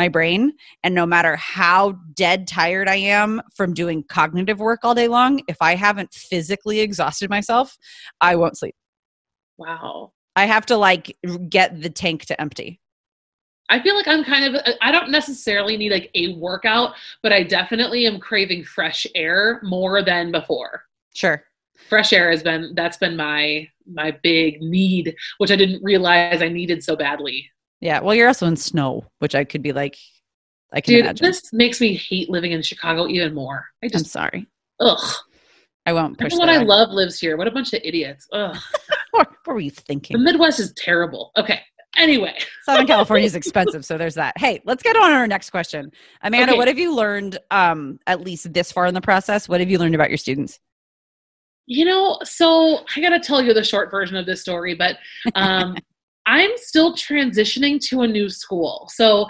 my 0.00 0.08
brain. 0.08 0.52
And 0.82 0.94
no 0.94 1.04
matter 1.04 1.36
how 1.36 1.92
dead 2.14 2.48
tired 2.48 2.88
I 2.88 2.96
am 2.96 3.42
from 3.54 3.74
doing 3.74 4.02
cognitive 4.08 4.58
work 4.58 4.80
all 4.82 4.94
day 4.94 5.08
long, 5.08 5.42
if 5.46 5.58
I 5.60 5.74
haven't 5.74 6.14
physically 6.14 6.80
exhausted 6.80 7.28
myself, 7.28 7.76
I 8.22 8.34
won't 8.36 8.56
sleep. 8.56 8.74
Wow. 9.58 10.12
I 10.36 10.46
have 10.46 10.64
to 10.66 10.78
like 10.78 11.14
get 11.50 11.82
the 11.82 11.90
tank 11.90 12.24
to 12.26 12.40
empty. 12.40 12.80
I 13.68 13.78
feel 13.82 13.94
like 13.94 14.08
I'm 14.08 14.24
kind 14.24 14.46
of, 14.46 14.54
uh, 14.64 14.72
I 14.80 14.90
don't 14.90 15.10
necessarily 15.10 15.76
need 15.76 15.92
like 15.92 16.10
a 16.14 16.34
workout, 16.34 16.94
but 17.22 17.30
I 17.30 17.42
definitely 17.42 18.06
am 18.06 18.18
craving 18.18 18.64
fresh 18.64 19.06
air 19.14 19.60
more 19.62 20.02
than 20.02 20.32
before. 20.32 20.84
Sure. 21.14 21.44
Fresh 21.90 22.14
air 22.14 22.30
has 22.30 22.42
been, 22.42 22.72
that's 22.74 22.96
been 22.96 23.16
my, 23.16 23.68
my 23.86 24.16
big 24.22 24.62
need, 24.62 25.14
which 25.36 25.50
I 25.50 25.56
didn't 25.56 25.84
realize 25.84 26.40
I 26.40 26.48
needed 26.48 26.82
so 26.82 26.96
badly. 26.96 27.50
Yeah. 27.80 28.00
Well, 28.00 28.14
you're 28.14 28.28
also 28.28 28.46
in 28.46 28.56
snow, 28.56 29.04
which 29.18 29.34
I 29.34 29.44
could 29.44 29.62
be 29.62 29.72
like, 29.72 29.96
I 30.72 30.80
can 30.80 30.94
Dude, 30.94 31.04
imagine. 31.04 31.26
This 31.26 31.52
makes 31.52 31.80
me 31.80 31.94
hate 31.94 32.30
living 32.30 32.52
in 32.52 32.62
Chicago 32.62 33.08
even 33.08 33.34
more. 33.34 33.66
I 33.82 33.88
just, 33.88 34.04
I'm 34.04 34.08
sorry. 34.08 34.46
Ugh. 34.80 35.14
I 35.86 35.92
won't 35.92 36.18
push. 36.18 36.32
Everyone 36.32 36.50
I 36.50 36.58
love 36.58 36.90
lives 36.90 37.18
here. 37.18 37.36
What 37.36 37.48
a 37.48 37.50
bunch 37.50 37.72
of 37.72 37.80
idiots. 37.82 38.28
Ugh. 38.32 38.56
what, 39.10 39.28
what 39.44 39.54
were 39.54 39.60
you 39.60 39.70
thinking? 39.70 40.16
The 40.16 40.22
Midwest 40.22 40.60
is 40.60 40.72
terrible. 40.76 41.32
Okay. 41.36 41.60
Anyway, 41.96 42.38
Southern 42.64 42.86
California 42.86 43.26
is 43.26 43.34
expensive, 43.36 43.84
so 43.84 43.98
there's 43.98 44.14
that. 44.14 44.38
Hey, 44.38 44.60
let's 44.64 44.82
get 44.82 44.96
on 44.96 45.10
our 45.10 45.26
next 45.26 45.50
question. 45.50 45.90
Amanda, 46.22 46.52
okay. 46.52 46.58
what 46.58 46.68
have 46.68 46.78
you 46.78 46.94
learned 46.94 47.38
um 47.50 47.98
at 48.06 48.20
least 48.20 48.52
this 48.52 48.70
far 48.70 48.86
in 48.86 48.94
the 48.94 49.00
process? 49.00 49.48
What 49.48 49.60
have 49.60 49.70
you 49.70 49.78
learned 49.78 49.94
about 49.94 50.08
your 50.08 50.18
students? 50.18 50.60
You 51.66 51.84
know, 51.84 52.18
so 52.24 52.84
I 52.96 53.00
got 53.00 53.10
to 53.10 53.20
tell 53.20 53.42
you 53.42 53.54
the 53.54 53.62
short 53.62 53.90
version 53.90 54.16
of 54.16 54.26
this 54.26 54.40
story, 54.40 54.74
but 54.74 54.98
um 55.34 55.76
I'm 56.26 56.50
still 56.56 56.94
transitioning 56.94 57.80
to 57.88 58.02
a 58.02 58.06
new 58.06 58.28
school. 58.28 58.88
So 58.92 59.26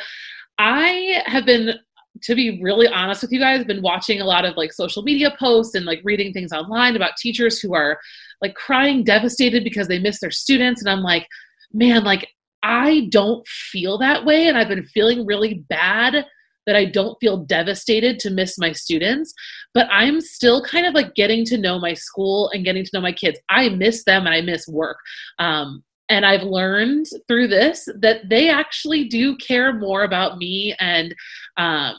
I 0.59 1.23
have 1.27 1.47
been 1.47 1.75
to 2.23 2.35
be 2.35 2.61
really 2.63 2.89
honest 2.89 3.23
with 3.23 3.33
you 3.33 3.39
guys, 3.39 3.65
been 3.65 3.83
watching 3.83 4.21
a 4.21 4.25
lot 4.25 4.45
of 4.45 4.57
like 4.57 4.73
social 4.73 5.03
media 5.03 5.35
posts 5.39 5.75
and 5.75 5.87
like 5.87 6.01
reading 6.05 6.33
things 6.33 6.53
online 6.53 6.97
about 6.97 7.17
teachers 7.17 7.61
who 7.61 7.75
are 7.75 7.99
like 8.43 8.55
crying 8.55 9.05
devastated 9.05 9.65
because 9.65 9.89
they 9.89 9.99
miss 9.99 10.21
their 10.21 10.31
students. 10.31 10.83
And 10.83 10.91
I'm 10.91 11.03
like, 11.03 11.27
man, 11.73 12.05
like 12.05 12.29
I 12.63 13.09
don't 13.11 13.47
feel 13.47 13.97
that 13.99 14.25
way. 14.25 14.49
And 14.49 14.59
I've 14.59 14.69
been 14.69 14.85
feeling 14.85 15.25
really 15.25 15.65
bad 15.69 16.27
that 16.67 16.77
I 16.77 16.85
don't 16.85 17.17
feel 17.21 17.39
devastated 17.39 18.19
to 18.21 18.31
miss 18.31 18.59
my 18.59 18.73
students, 18.73 19.33
but 19.73 19.89
I'm 19.91 20.21
still 20.21 20.63
kind 20.63 20.87
of 20.87 20.95
like 20.95 21.15
getting 21.15 21.45
to 21.47 21.59
know 21.59 21.79
my 21.79 21.95
school 21.95 22.51
and 22.51 22.65
getting 22.65 22.85
to 22.85 22.91
know 22.93 23.01
my 23.01 23.13
kids. 23.13 23.39
I 23.49 23.71
miss 23.71 24.05
them 24.05 24.27
and 24.27 24.35
I 24.35 24.43
miss 24.43 24.69
work. 24.69 24.99
Um, 25.39 25.83
and 26.11 26.27
I've 26.27 26.43
learned 26.43 27.07
through 27.29 27.49
this 27.49 27.89
that 28.01 28.29
they 28.29 28.51
actually 28.51 29.05
do 29.09 29.37
care 29.37 29.73
more 29.73 30.03
about 30.03 30.37
me 30.37 30.75
and 30.81 31.15
um, 31.57 31.95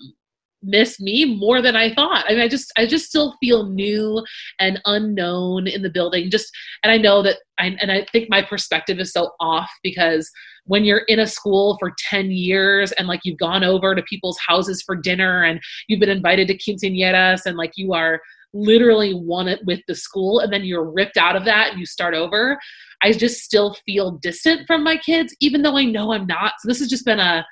miss 0.62 1.00
me 1.00 1.38
more 1.38 1.62
than 1.62 1.76
I 1.76 1.94
thought. 1.94 2.26
I 2.28 2.34
mean, 2.34 2.42
I 2.42 2.48
just 2.48 2.72
I 2.78 2.86
just 2.86 3.06
still 3.06 3.36
feel 3.40 3.66
new 3.66 4.24
and 4.60 4.82
unknown 4.86 5.68
in 5.68 5.82
the 5.82 5.90
building. 5.90 6.30
Just 6.30 6.52
and 6.84 6.92
I 6.92 6.98
know 6.98 7.24
that 7.24 7.38
I 7.58 7.76
and 7.80 7.92
I 7.92 8.06
think 8.12 8.30
my 8.30 8.42
perspective 8.42 9.00
is 9.00 9.12
so 9.12 9.32
off 9.40 9.72
because 9.82 10.30
when 10.66 10.84
you're 10.84 11.04
in 11.08 11.20
a 11.20 11.28
school 11.28 11.78
for 11.80 11.94
10 11.98 12.32
years 12.32 12.92
and 12.94 13.08
like 13.08 13.22
you've 13.24 13.40
gone 13.40 13.64
over 13.64 13.96
to 13.96 14.04
people's 14.04 14.38
houses 14.46 14.84
for 14.86 14.96
dinner 14.96 15.44
and 15.44 15.60
you've 15.88 16.00
been 16.00 16.10
invited 16.10 16.48
to 16.48 16.58
quinceañeras 16.58 17.46
and 17.46 17.58
like 17.58 17.72
you 17.76 17.94
are 17.94 18.22
literally 18.54 19.14
one 19.14 19.56
with 19.66 19.80
the 19.88 19.96
school 19.96 20.40
and 20.40 20.52
then 20.52 20.64
you're 20.64 20.92
ripped 20.92 21.18
out 21.18 21.36
of 21.36 21.46
that 21.46 21.72
and 21.72 21.80
you 21.80 21.86
start 21.86 22.14
over 22.14 22.60
i 23.04 23.12
just 23.12 23.42
still 23.42 23.76
feel 23.86 24.12
distant 24.22 24.66
from 24.68 24.84
my 24.84 24.98
kids 24.98 25.36
even 25.40 25.62
though 25.62 25.78
i 25.78 25.84
know 25.84 26.14
i'm 26.14 26.26
not 26.28 26.54
so 26.60 26.68
this 26.68 26.80
has 26.80 26.90
just 26.90 27.06
been 27.06 27.20
a 27.20 27.46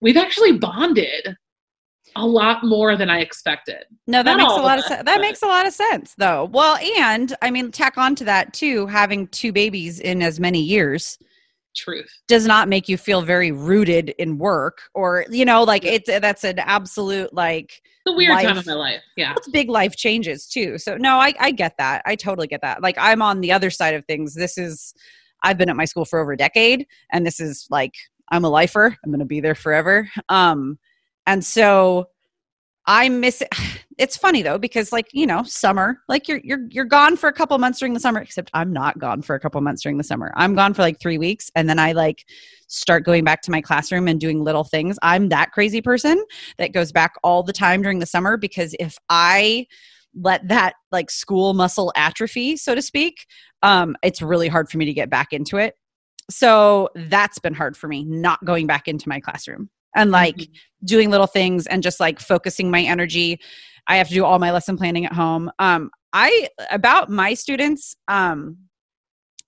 we've 0.00 0.16
actually 0.16 0.52
bonded 0.52 1.36
a 2.16 2.26
lot 2.26 2.64
more 2.64 2.96
than 2.96 3.08
I 3.08 3.20
expected. 3.20 3.84
No, 4.08 4.22
that 4.24 4.36
Not 4.36 4.38
makes 4.38 4.52
a 4.58 4.62
lot 4.62 4.78
of 4.80 4.84
sense. 4.84 5.04
That 5.04 5.16
but- 5.16 5.20
makes 5.20 5.42
a 5.42 5.46
lot 5.46 5.64
of 5.64 5.72
sense, 5.72 6.14
though. 6.18 6.46
Well, 6.46 6.76
and 6.98 7.32
I 7.40 7.52
mean, 7.52 7.70
tack 7.70 7.96
on 7.98 8.16
to 8.16 8.24
that 8.24 8.52
too. 8.52 8.86
Having 8.88 9.28
two 9.28 9.52
babies 9.52 10.00
in 10.00 10.20
as 10.20 10.40
many 10.40 10.60
years 10.60 11.18
Truth. 11.76 12.10
does 12.26 12.46
not 12.46 12.68
make 12.68 12.88
you 12.88 12.96
feel 12.96 13.22
very 13.22 13.52
rooted 13.52 14.10
in 14.18 14.38
work, 14.38 14.82
or 14.94 15.24
you 15.30 15.44
know, 15.44 15.62
like 15.62 15.84
it's 15.84 16.08
that's 16.08 16.44
an 16.44 16.58
absolute 16.58 17.32
like 17.32 17.80
It's 18.06 18.12
a 18.12 18.16
weird 18.16 18.40
time 18.40 18.58
of 18.58 18.66
my 18.66 18.74
life. 18.74 19.02
Yeah. 19.16 19.34
it's 19.36 19.48
big 19.48 19.68
life 19.70 19.96
changes 19.96 20.46
too. 20.46 20.78
So 20.78 20.96
no, 20.96 21.18
I 21.18 21.34
I 21.38 21.50
get 21.52 21.74
that. 21.78 22.02
I 22.06 22.16
totally 22.16 22.46
get 22.46 22.60
that. 22.62 22.82
Like 22.82 22.96
I'm 22.98 23.22
on 23.22 23.40
the 23.40 23.52
other 23.52 23.70
side 23.70 23.94
of 23.94 24.04
things. 24.06 24.34
This 24.34 24.58
is 24.58 24.94
I've 25.42 25.58
been 25.58 25.70
at 25.70 25.76
my 25.76 25.84
school 25.84 26.04
for 26.04 26.18
over 26.18 26.32
a 26.32 26.36
decade, 26.36 26.86
and 27.12 27.26
this 27.26 27.40
is 27.40 27.66
like 27.70 27.94
I'm 28.30 28.44
a 28.44 28.50
lifer. 28.50 28.96
I'm 29.04 29.10
going 29.10 29.20
to 29.20 29.24
be 29.24 29.40
there 29.40 29.54
forever. 29.54 30.08
Um, 30.28 30.78
and 31.26 31.44
so 31.44 32.06
I 32.86 33.08
miss 33.08 33.40
it. 33.42 33.48
It's 34.00 34.16
funny 34.16 34.40
though 34.40 34.56
because 34.56 34.92
like 34.92 35.08
you 35.12 35.26
know 35.26 35.42
summer, 35.42 35.98
like 36.08 36.26
you're 36.26 36.40
you're 36.42 36.66
you're 36.70 36.86
gone 36.86 37.18
for 37.18 37.28
a 37.28 37.34
couple 37.34 37.58
months 37.58 37.78
during 37.78 37.92
the 37.92 38.00
summer. 38.00 38.18
Except 38.18 38.50
I'm 38.54 38.72
not 38.72 38.98
gone 38.98 39.20
for 39.20 39.34
a 39.34 39.40
couple 39.40 39.60
months 39.60 39.82
during 39.82 39.98
the 39.98 40.04
summer. 40.04 40.32
I'm 40.36 40.54
gone 40.54 40.72
for 40.72 40.80
like 40.80 40.98
three 40.98 41.18
weeks, 41.18 41.50
and 41.54 41.68
then 41.68 41.78
I 41.78 41.92
like 41.92 42.24
start 42.66 43.04
going 43.04 43.24
back 43.24 43.42
to 43.42 43.50
my 43.50 43.60
classroom 43.60 44.08
and 44.08 44.18
doing 44.18 44.42
little 44.42 44.64
things. 44.64 44.98
I'm 45.02 45.28
that 45.28 45.52
crazy 45.52 45.82
person 45.82 46.24
that 46.56 46.72
goes 46.72 46.92
back 46.92 47.12
all 47.22 47.42
the 47.42 47.52
time 47.52 47.82
during 47.82 47.98
the 47.98 48.06
summer 48.06 48.38
because 48.38 48.74
if 48.80 48.96
I 49.10 49.66
let 50.14 50.48
that 50.48 50.76
like 50.90 51.10
school 51.10 51.52
muscle 51.52 51.92
atrophy, 51.94 52.56
so 52.56 52.74
to 52.74 52.80
speak, 52.80 53.26
um, 53.62 53.96
it's 54.02 54.22
really 54.22 54.48
hard 54.48 54.70
for 54.70 54.78
me 54.78 54.86
to 54.86 54.94
get 54.94 55.10
back 55.10 55.34
into 55.34 55.58
it. 55.58 55.74
So 56.30 56.88
that's 56.94 57.38
been 57.38 57.52
hard 57.52 57.76
for 57.76 57.86
me, 57.86 58.02
not 58.04 58.42
going 58.46 58.66
back 58.66 58.88
into 58.88 59.10
my 59.10 59.20
classroom 59.20 59.68
and 59.94 60.10
like 60.10 60.36
Mhm. 60.36 60.48
doing 60.84 61.10
little 61.10 61.26
things 61.26 61.66
and 61.66 61.82
just 61.82 62.00
like 62.00 62.20
focusing 62.20 62.70
my 62.70 62.82
energy. 62.82 63.40
I 63.86 63.96
have 63.96 64.08
to 64.08 64.14
do 64.14 64.24
all 64.24 64.38
my 64.38 64.50
lesson 64.52 64.76
planning 64.76 65.04
at 65.06 65.12
home. 65.12 65.50
Um, 65.58 65.90
I 66.12 66.48
about 66.70 67.08
my 67.10 67.34
students, 67.34 67.96
um, 68.08 68.56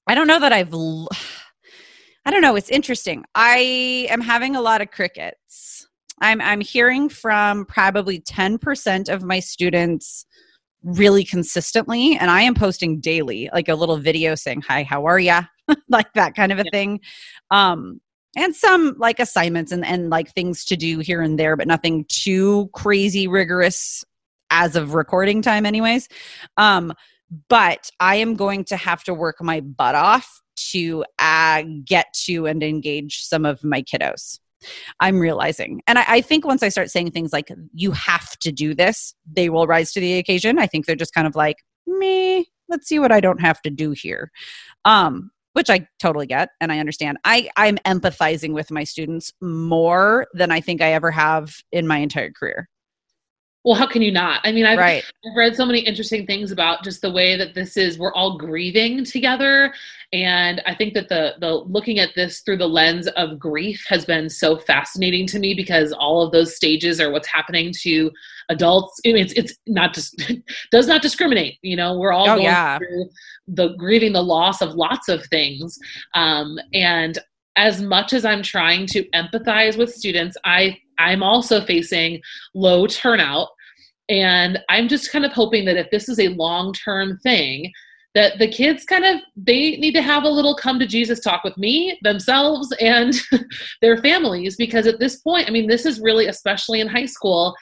I 0.07 0.15
don't 0.15 0.27
know 0.27 0.41
that 0.41 0.53
I've 0.53 0.73
l- 0.73 1.09
I 2.25 2.31
don't 2.31 2.43
know, 2.43 2.55
it's 2.57 2.71
interesting. 2.71 3.25
I 3.35 4.07
am 4.11 4.21
having 4.21 4.55
a 4.57 4.61
lot 4.61 4.81
of 4.81 4.91
crickets. 4.91 5.87
I'm 6.21 6.41
I'm 6.41 6.61
hearing 6.61 7.09
from 7.09 7.65
probably 7.67 8.21
10% 8.21 9.09
of 9.09 9.23
my 9.25 9.41
students 9.41 10.25
really 10.85 11.25
consistently 11.25 12.17
and 12.17 12.31
I 12.31 12.43
am 12.43 12.55
posting 12.55 13.01
daily 13.01 13.49
like 13.53 13.69
a 13.69 13.75
little 13.75 13.97
video 13.99 14.35
saying 14.35 14.63
hi, 14.63 14.83
how 14.85 15.05
are 15.07 15.19
ya? 15.19 15.43
like 15.89 16.13
that 16.15 16.35
kind 16.35 16.53
of 16.53 16.59
a 16.59 16.65
Yeah. 16.65 16.71
thing. 16.73 17.01
Um 17.51 18.01
and 18.37 18.55
some 18.55 18.95
like 18.99 19.21
assignments 19.21 19.73
and, 19.73 19.85
and 19.85 20.11
like 20.11 20.33
things 20.33 20.65
to 20.67 20.77
do 20.77 21.01
here 21.01 21.21
and 21.21 21.39
there, 21.39 21.57
but 21.57 21.67
nothing 21.67 22.05
too 22.09 22.71
crazy 22.73 23.29
rigorous 23.29 24.05
as 24.51 24.77
of 24.77 24.95
recording 24.95 25.43
time, 25.43 25.67
anyways. 25.67 26.09
Um, 26.57 26.93
but 27.49 27.91
I 28.01 28.17
am 28.17 28.37
going 28.37 28.65
to 28.65 28.77
have 28.77 29.05
to 29.05 29.15
work 29.15 29.37
my 29.41 29.61
butt 29.61 29.95
off 29.95 30.41
to 30.71 31.05
uh, 31.19 31.63
get 31.85 32.07
to 32.25 32.47
and 32.47 32.63
engage 32.63 33.23
some 33.23 33.45
of 33.45 33.65
my 33.65 33.83
kiddos. 33.83 34.39
I'm 35.01 35.19
realizing. 35.19 35.81
And 35.87 35.99
I, 35.99 36.05
I 36.07 36.21
think 36.21 36.45
once 36.45 36.63
I 36.63 36.69
start 36.69 36.91
saying 36.91 37.11
things 37.11 37.33
like, 37.33 37.51
you 37.73 37.91
have 37.93 38.39
to 38.41 38.53
do 38.53 38.75
this, 38.75 39.15
they 39.31 39.49
will 39.49 39.67
rise 39.67 39.93
to 39.93 40.01
the 40.01 40.19
occasion. 40.19 40.59
I 40.59 40.67
think 40.67 40.87
they're 40.87 40.95
just 40.95 41.15
kind 41.15 41.27
of 41.27 41.35
like, 41.35 41.57
me, 41.87 42.47
let's 42.69 42.87
see 42.87 42.99
what 42.99 43.13
I 43.13 43.21
don't 43.21 43.41
have 43.41 43.61
to 43.63 43.71
do 43.71 43.91
here. 43.91 44.31
Um, 44.85 45.31
which 45.53 45.71
I 45.71 45.87
totally 45.99 46.27
get 46.27 46.51
and 46.61 46.73
I 46.73 46.79
understand. 46.79 47.19
I, 47.25 47.49
I'm 47.57 47.77
empathizing 47.79 48.53
with 48.53 48.71
my 48.71 48.85
students 48.85 49.33
more 49.41 50.27
than 50.35 50.51
I 50.51 50.61
think 50.61 50.81
I 50.81 50.93
ever 50.93 51.11
have 51.11 51.55
in 51.71 51.87
my 51.87 51.99
entire 51.99 52.31
career. 52.31 52.69
Well, 53.65 53.77
how 53.77 53.87
can 53.87 54.03
you 54.03 54.11
not? 54.11 54.41
I 54.43 54.51
mean, 54.51 54.67
I've, 54.67 54.79
right. 54.79 55.05
I've 55.25 55.37
read 55.37 55.55
so 55.55 55.65
many 55.65 55.79
interesting 55.81 56.27
things 56.27 56.51
about 56.51 56.83
just 56.83 57.01
the 57.01 57.13
way 57.13 57.37
that 57.37 57.55
this 57.55 57.77
is. 57.77 57.97
We're 57.97 58.13
all 58.13 58.37
grieving 58.37 59.05
together, 59.05 59.73
and 60.13 60.61
I 60.67 60.75
think 60.75 60.95
that 60.95 61.09
the 61.09 61.35
the 61.39 61.55
looking 61.55 62.01
at 62.01 62.11
this 62.17 62.41
through 62.41 62.57
the 62.57 62.69
lens 62.69 63.07
of 63.09 63.39
grief 63.39 63.85
has 63.89 64.05
been 64.05 64.29
so 64.29 64.57
fascinating 64.59 65.29
to 65.29 65.39
me 65.39 65.55
because 65.55 65.93
all 65.93 66.23
of 66.23 66.33
those 66.33 66.57
stages 66.57 67.01
are 67.01 67.13
what's 67.13 67.29
happening 67.29 67.73
to 67.83 68.11
adults. 68.49 68.99
I 69.07 69.13
mean, 69.13 69.25
it's 69.25 69.33
it's 69.35 69.57
not 69.69 69.95
just 69.95 70.21
does 70.73 70.89
not 70.89 71.01
discriminate. 71.01 71.59
You 71.63 71.77
know, 71.77 71.97
we're 71.97 72.13
all 72.13 72.25
Oh, 72.29 72.35
going 72.35 72.43
yeah. 72.43 72.79
through 72.79 73.11
the 73.47 73.75
grieving 73.77 74.13
the 74.13 74.25
loss 74.25 74.61
of 74.61 74.75
lots 74.75 75.09
of 75.09 75.25
things, 75.27 75.79
um, 76.15 76.59
and 76.75 77.19
as 77.57 77.81
much 77.83 78.13
as 78.13 78.25
I'm 78.25 78.43
trying 78.43 78.87
to 78.87 79.05
empathize 79.11 79.77
with 79.77 79.95
students, 79.95 80.37
I 80.45 80.79
I'm 80.99 81.23
also 81.23 81.65
facing 81.65 82.21
low 82.55 82.87
turnout. 82.87 83.49
And 84.09 84.59
I'm 84.69 84.89
just 84.89 85.11
kind 85.11 85.25
of 85.25 85.33
hoping 85.33 85.65
that 85.67 85.77
if 85.77 85.91
this 85.91 86.09
is 86.09 86.19
a 86.19 86.29
long 86.29 86.73
term 86.73 87.19
thing, 87.23 87.73
that 88.15 88.39
the 88.39 88.49
kids 88.49 88.85
kind 88.85 89.05
of 89.05 89.21
they 89.37 89.77
need 89.77 89.95
to 89.95 90.03
have 90.03 90.25
a 90.25 90.29
little 90.29 90.55
come 90.55 90.79
to 90.79 90.87
Jesus 90.87 91.21
talk 91.21 91.45
with 91.45 91.57
me, 91.57 91.99
themselves, 92.03 92.73
and 92.81 93.15
their 93.81 93.97
families. 93.99 94.57
Because 94.57 94.87
at 94.87 94.99
this 94.99 95.17
point, 95.17 95.49
I 95.49 95.51
mean, 95.51 95.67
this 95.67 95.87
is 95.87 96.01
really, 96.01 96.27
especially 96.27 96.81
in 96.81 96.89
high 96.89 97.07
school, 97.07 97.55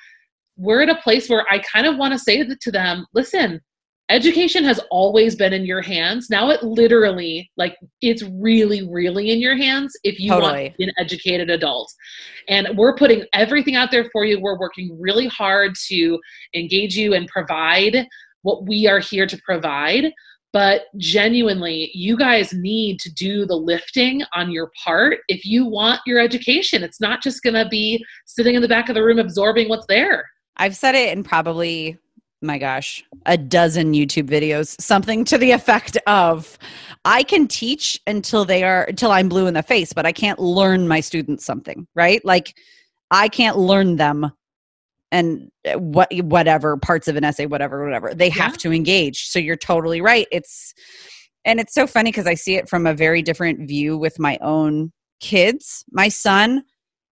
we're 0.56 0.82
at 0.82 0.88
a 0.88 0.96
place 0.96 1.28
where 1.28 1.46
I 1.50 1.60
kind 1.60 1.86
of 1.86 1.96
want 1.96 2.12
to 2.12 2.18
say 2.18 2.44
to 2.44 2.70
them, 2.70 3.06
listen, 3.14 3.60
education 4.10 4.64
has 4.64 4.80
always 4.90 5.36
been 5.36 5.52
in 5.52 5.64
your 5.64 5.80
hands. 5.80 6.28
Now 6.28 6.50
it 6.50 6.62
literally, 6.62 7.50
like, 7.56 7.76
it's 8.02 8.22
really, 8.22 8.86
really 8.86 9.30
in 9.30 9.40
your 9.40 9.56
hands 9.56 9.96
if 10.04 10.18
you 10.18 10.32
want 10.32 10.44
Totally. 10.44 10.70
to 10.70 10.76
be 10.76 10.84
an 10.84 10.92
educated 10.98 11.48
adult. 11.48 11.92
And 12.48 12.76
we're 12.76 12.96
putting 12.96 13.24
everything 13.32 13.76
out 13.76 13.90
there 13.90 14.10
for 14.12 14.24
you. 14.24 14.40
We're 14.40 14.58
working 14.58 14.96
really 15.00 15.28
hard 15.28 15.74
to 15.86 16.20
engage 16.54 16.96
you 16.96 17.14
and 17.14 17.28
provide 17.28 18.06
what 18.42 18.66
we 18.66 18.86
are 18.86 19.00
here 19.00 19.26
to 19.26 19.40
provide. 19.44 20.12
But 20.52 20.86
genuinely, 20.96 21.92
you 21.94 22.16
guys 22.16 22.52
need 22.52 22.98
to 23.00 23.12
do 23.12 23.46
the 23.46 23.54
lifting 23.54 24.24
on 24.34 24.50
your 24.50 24.72
part 24.82 25.18
if 25.28 25.44
you 25.44 25.64
want 25.64 26.00
your 26.06 26.18
education. 26.18 26.82
It's 26.82 27.00
not 27.00 27.22
just 27.22 27.44
going 27.44 27.54
to 27.54 27.68
be 27.68 28.04
sitting 28.26 28.56
in 28.56 28.62
the 28.62 28.66
back 28.66 28.88
of 28.88 28.96
the 28.96 29.04
room 29.04 29.20
absorbing 29.20 29.68
what's 29.68 29.86
there. 29.86 30.28
I've 30.56 30.74
said 30.74 30.96
it 30.96 31.16
in 31.16 31.22
probably, 31.22 31.96
my 32.42 32.58
gosh, 32.58 33.04
a 33.26 33.36
dozen 33.36 33.92
YouTube 33.92 34.28
videos, 34.28 34.80
something 34.80 35.24
to 35.26 35.36
the 35.36 35.50
effect 35.50 35.98
of 36.06 36.58
I 37.04 37.22
can 37.22 37.46
teach 37.46 38.00
until 38.06 38.44
they 38.44 38.64
are, 38.64 38.84
until 38.84 39.10
I'm 39.10 39.28
blue 39.28 39.46
in 39.46 39.54
the 39.54 39.62
face, 39.62 39.92
but 39.92 40.06
I 40.06 40.12
can't 40.12 40.38
learn 40.38 40.88
my 40.88 41.00
students 41.00 41.44
something, 41.44 41.86
right? 41.94 42.24
Like 42.24 42.56
I 43.10 43.28
can't 43.28 43.58
learn 43.58 43.96
them 43.96 44.32
and 45.12 45.50
uh, 45.66 45.78
what 45.78 46.12
whatever 46.22 46.76
parts 46.76 47.08
of 47.08 47.16
an 47.16 47.24
essay 47.24 47.46
whatever 47.46 47.84
whatever. 47.84 48.14
They 48.14 48.30
have 48.30 48.56
to 48.58 48.72
engage. 48.72 49.28
So 49.28 49.38
you're 49.38 49.56
totally 49.56 50.00
right. 50.00 50.26
It's 50.30 50.72
and 51.44 51.58
it's 51.58 51.74
so 51.74 51.86
funny 51.86 52.10
because 52.10 52.26
i 52.26 52.34
see 52.34 52.56
it 52.56 52.68
from 52.68 52.86
a 52.86 52.94
very 52.94 53.22
different 53.22 53.66
view 53.66 53.98
with 53.98 54.18
my 54.18 54.38
own 54.40 54.92
kids. 55.20 55.84
My 55.90 56.08
son 56.08 56.64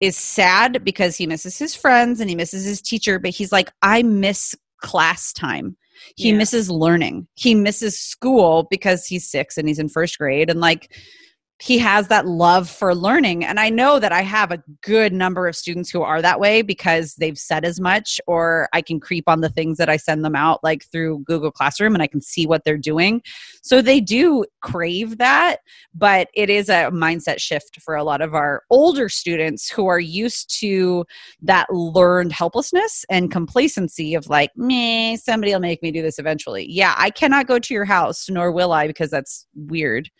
is 0.00 0.16
sad 0.16 0.84
because 0.84 1.16
he 1.16 1.28
misses 1.28 1.56
his 1.56 1.76
friends 1.76 2.20
and 2.20 2.28
he 2.28 2.34
misses 2.34 2.64
his 2.64 2.82
teacher 2.82 3.20
but 3.20 3.30
he's 3.30 3.52
like 3.52 3.70
i 3.82 4.02
miss 4.02 4.52
class 4.82 5.32
time. 5.32 5.76
He 6.16 6.30
Yeah. 6.30 6.36
misses 6.36 6.70
learning. 6.70 7.28
He 7.34 7.54
misses 7.54 7.98
school 7.98 8.66
because 8.70 9.06
he's 9.06 9.30
six 9.30 9.56
and 9.56 9.68
he's 9.68 9.78
in 9.78 9.88
first 9.88 10.18
grade. 10.18 10.50
And 10.50 10.60
like 10.60 10.94
he 11.60 11.78
has 11.78 12.08
that 12.08 12.26
love 12.26 12.68
for 12.68 12.94
learning. 12.94 13.44
And 13.44 13.60
i 13.60 13.68
know 13.68 13.98
that 13.98 14.12
i 14.12 14.22
have 14.22 14.50
a 14.50 14.62
good 14.82 15.12
number 15.12 15.46
of 15.46 15.54
students 15.54 15.90
who 15.90 16.02
are 16.02 16.20
that 16.20 16.40
way 16.40 16.62
because 16.62 17.14
they've 17.14 17.38
said 17.38 17.64
as 17.64 17.80
much 17.80 18.20
or 18.26 18.68
i 18.72 18.80
can 18.82 18.98
creep 18.98 19.28
on 19.28 19.40
the 19.40 19.48
things 19.48 19.78
that 19.78 19.88
i 19.88 19.96
send 19.96 20.24
them 20.24 20.34
out 20.34 20.60
like 20.62 20.84
through 20.90 21.20
google 21.20 21.50
classroom 21.50 21.94
and 21.94 22.02
i 22.02 22.06
can 22.06 22.20
see 22.20 22.46
what 22.46 22.64
they're 22.64 22.76
doing. 22.76 23.22
So 23.62 23.80
they 23.80 24.00
do 24.00 24.44
crave 24.60 25.18
that 25.18 25.58
but 25.94 26.28
it 26.34 26.50
is 26.50 26.68
a 26.68 26.90
mindset 26.90 27.40
shift 27.40 27.80
for 27.80 27.94
a 27.94 28.04
lot 28.04 28.20
of 28.20 28.34
our 28.34 28.62
older 28.70 29.08
students 29.08 29.70
who 29.70 29.86
are 29.86 30.00
used 30.00 30.58
to 30.60 31.04
that 31.42 31.72
learned 31.72 32.32
helplessness 32.32 33.04
and 33.10 33.30
complacency 33.30 34.14
of 34.14 34.28
like 34.28 34.56
me 34.56 35.16
somebody 35.16 35.52
will 35.52 35.60
make 35.60 35.82
me 35.82 35.92
do 35.92 36.02
this 36.02 36.18
eventually. 36.18 36.66
Yeah 36.68 36.94
i 36.96 37.10
cannot 37.10 37.46
go 37.46 37.58
to 37.58 37.74
your 37.74 37.84
house 37.84 38.28
nor 38.28 38.50
will 38.50 38.72
i 38.72 38.86
because 38.86 39.10
that's 39.10 39.46
weird 39.54 40.10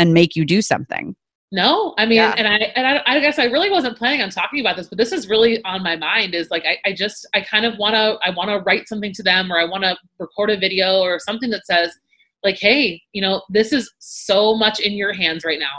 and 0.00 0.12
make 0.12 0.34
you 0.34 0.44
do 0.44 0.60
something 0.60 1.14
No, 1.52 1.94
I 1.98 2.06
mean, 2.06 2.18
Yeah. 2.22 2.34
and 2.38 2.46
I 2.46 2.56
and 2.76 2.86
I, 2.86 3.02
I 3.12 3.20
guess 3.24 3.38
I 3.44 3.46
really 3.54 3.70
wasn't 3.70 3.98
planning 3.98 4.22
on 4.22 4.30
talking 4.30 4.60
about 4.60 4.76
this, 4.76 4.88
but 4.90 4.98
this 4.98 5.10
is 5.18 5.28
really 5.28 5.54
on 5.64 5.82
my 5.82 5.96
mind. 5.96 6.32
Is 6.40 6.48
like 6.54 6.64
I, 6.64 6.74
I 6.88 6.92
just 6.92 7.26
I 7.34 7.40
kind 7.40 7.66
of 7.68 7.72
want 7.76 7.94
to 8.00 8.06
I 8.26 8.30
want 8.38 8.50
to 8.50 8.58
write 8.66 8.86
something 8.86 9.12
to 9.18 9.22
them, 9.30 9.50
or 9.52 9.58
I 9.58 9.64
want 9.64 9.82
to 9.82 9.96
record 10.20 10.50
a 10.50 10.58
video 10.66 11.00
or 11.00 11.18
something 11.18 11.50
that 11.50 11.66
says 11.66 11.90
like, 12.44 12.58
hey, 12.60 13.02
you 13.12 13.20
know, 13.20 13.42
this 13.50 13.72
is 13.72 13.84
so 13.98 14.54
much 14.64 14.78
in 14.78 14.92
your 14.92 15.12
hands 15.12 15.44
right 15.44 15.58
now. 15.58 15.76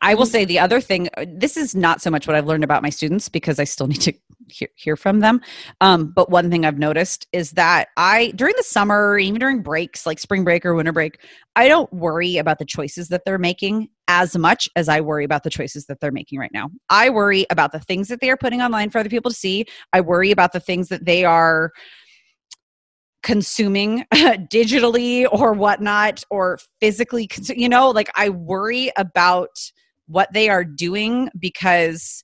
I 0.00 0.14
will 0.14 0.26
say 0.26 0.44
the 0.44 0.58
other 0.58 0.80
thing. 0.80 1.08
uh, 1.16 1.26
This 1.28 1.56
is 1.56 1.74
not 1.74 2.02
so 2.02 2.10
much 2.10 2.26
what 2.26 2.36
I've 2.36 2.46
learned 2.46 2.64
about 2.64 2.82
my 2.82 2.90
students 2.90 3.28
because 3.28 3.58
I 3.58 3.64
still 3.64 3.86
need 3.86 4.00
to 4.02 4.12
hear, 4.48 4.68
hear 4.74 4.96
from 4.96 5.20
them. 5.20 5.40
Um, 5.80 6.12
but 6.14 6.30
one 6.30 6.50
thing 6.50 6.64
I've 6.64 6.78
noticed 6.78 7.26
is 7.32 7.52
that 7.52 7.88
I, 7.96 8.32
during 8.36 8.54
the 8.56 8.62
summer, 8.62 9.18
even 9.18 9.40
during 9.40 9.62
breaks 9.62 10.06
like 10.06 10.18
spring 10.18 10.44
break 10.44 10.64
or 10.64 10.74
winter 10.74 10.92
break, 10.92 11.20
I 11.56 11.68
don't 11.68 11.92
worry 11.92 12.36
about 12.36 12.58
the 12.58 12.64
choices 12.64 13.08
that 13.08 13.24
they're 13.24 13.38
making 13.38 13.88
as 14.08 14.36
much 14.36 14.68
as 14.76 14.88
I 14.88 15.00
worry 15.00 15.24
about 15.24 15.42
the 15.42 15.50
choices 15.50 15.86
that 15.86 16.00
they're 16.00 16.12
making 16.12 16.38
right 16.38 16.52
now. 16.52 16.70
I 16.90 17.10
worry 17.10 17.46
about 17.50 17.72
the 17.72 17.80
things 17.80 18.08
that 18.08 18.20
they 18.20 18.30
are 18.30 18.36
putting 18.36 18.62
online 18.62 18.90
for 18.90 18.98
other 18.98 19.08
people 19.08 19.30
to 19.30 19.36
see. 19.36 19.66
I 19.92 20.00
worry 20.00 20.30
about 20.30 20.52
the 20.52 20.60
things 20.60 20.88
that 20.88 21.04
they 21.04 21.24
are 21.24 21.72
consuming 23.26 24.04
digitally 24.14 25.26
or 25.32 25.52
whatnot 25.52 26.22
or 26.30 26.60
physically 26.80 27.28
you 27.48 27.68
know 27.68 27.90
like 27.90 28.08
i 28.14 28.28
worry 28.28 28.92
about 28.96 29.50
what 30.06 30.32
they 30.32 30.48
are 30.48 30.62
doing 30.62 31.28
because 31.36 32.22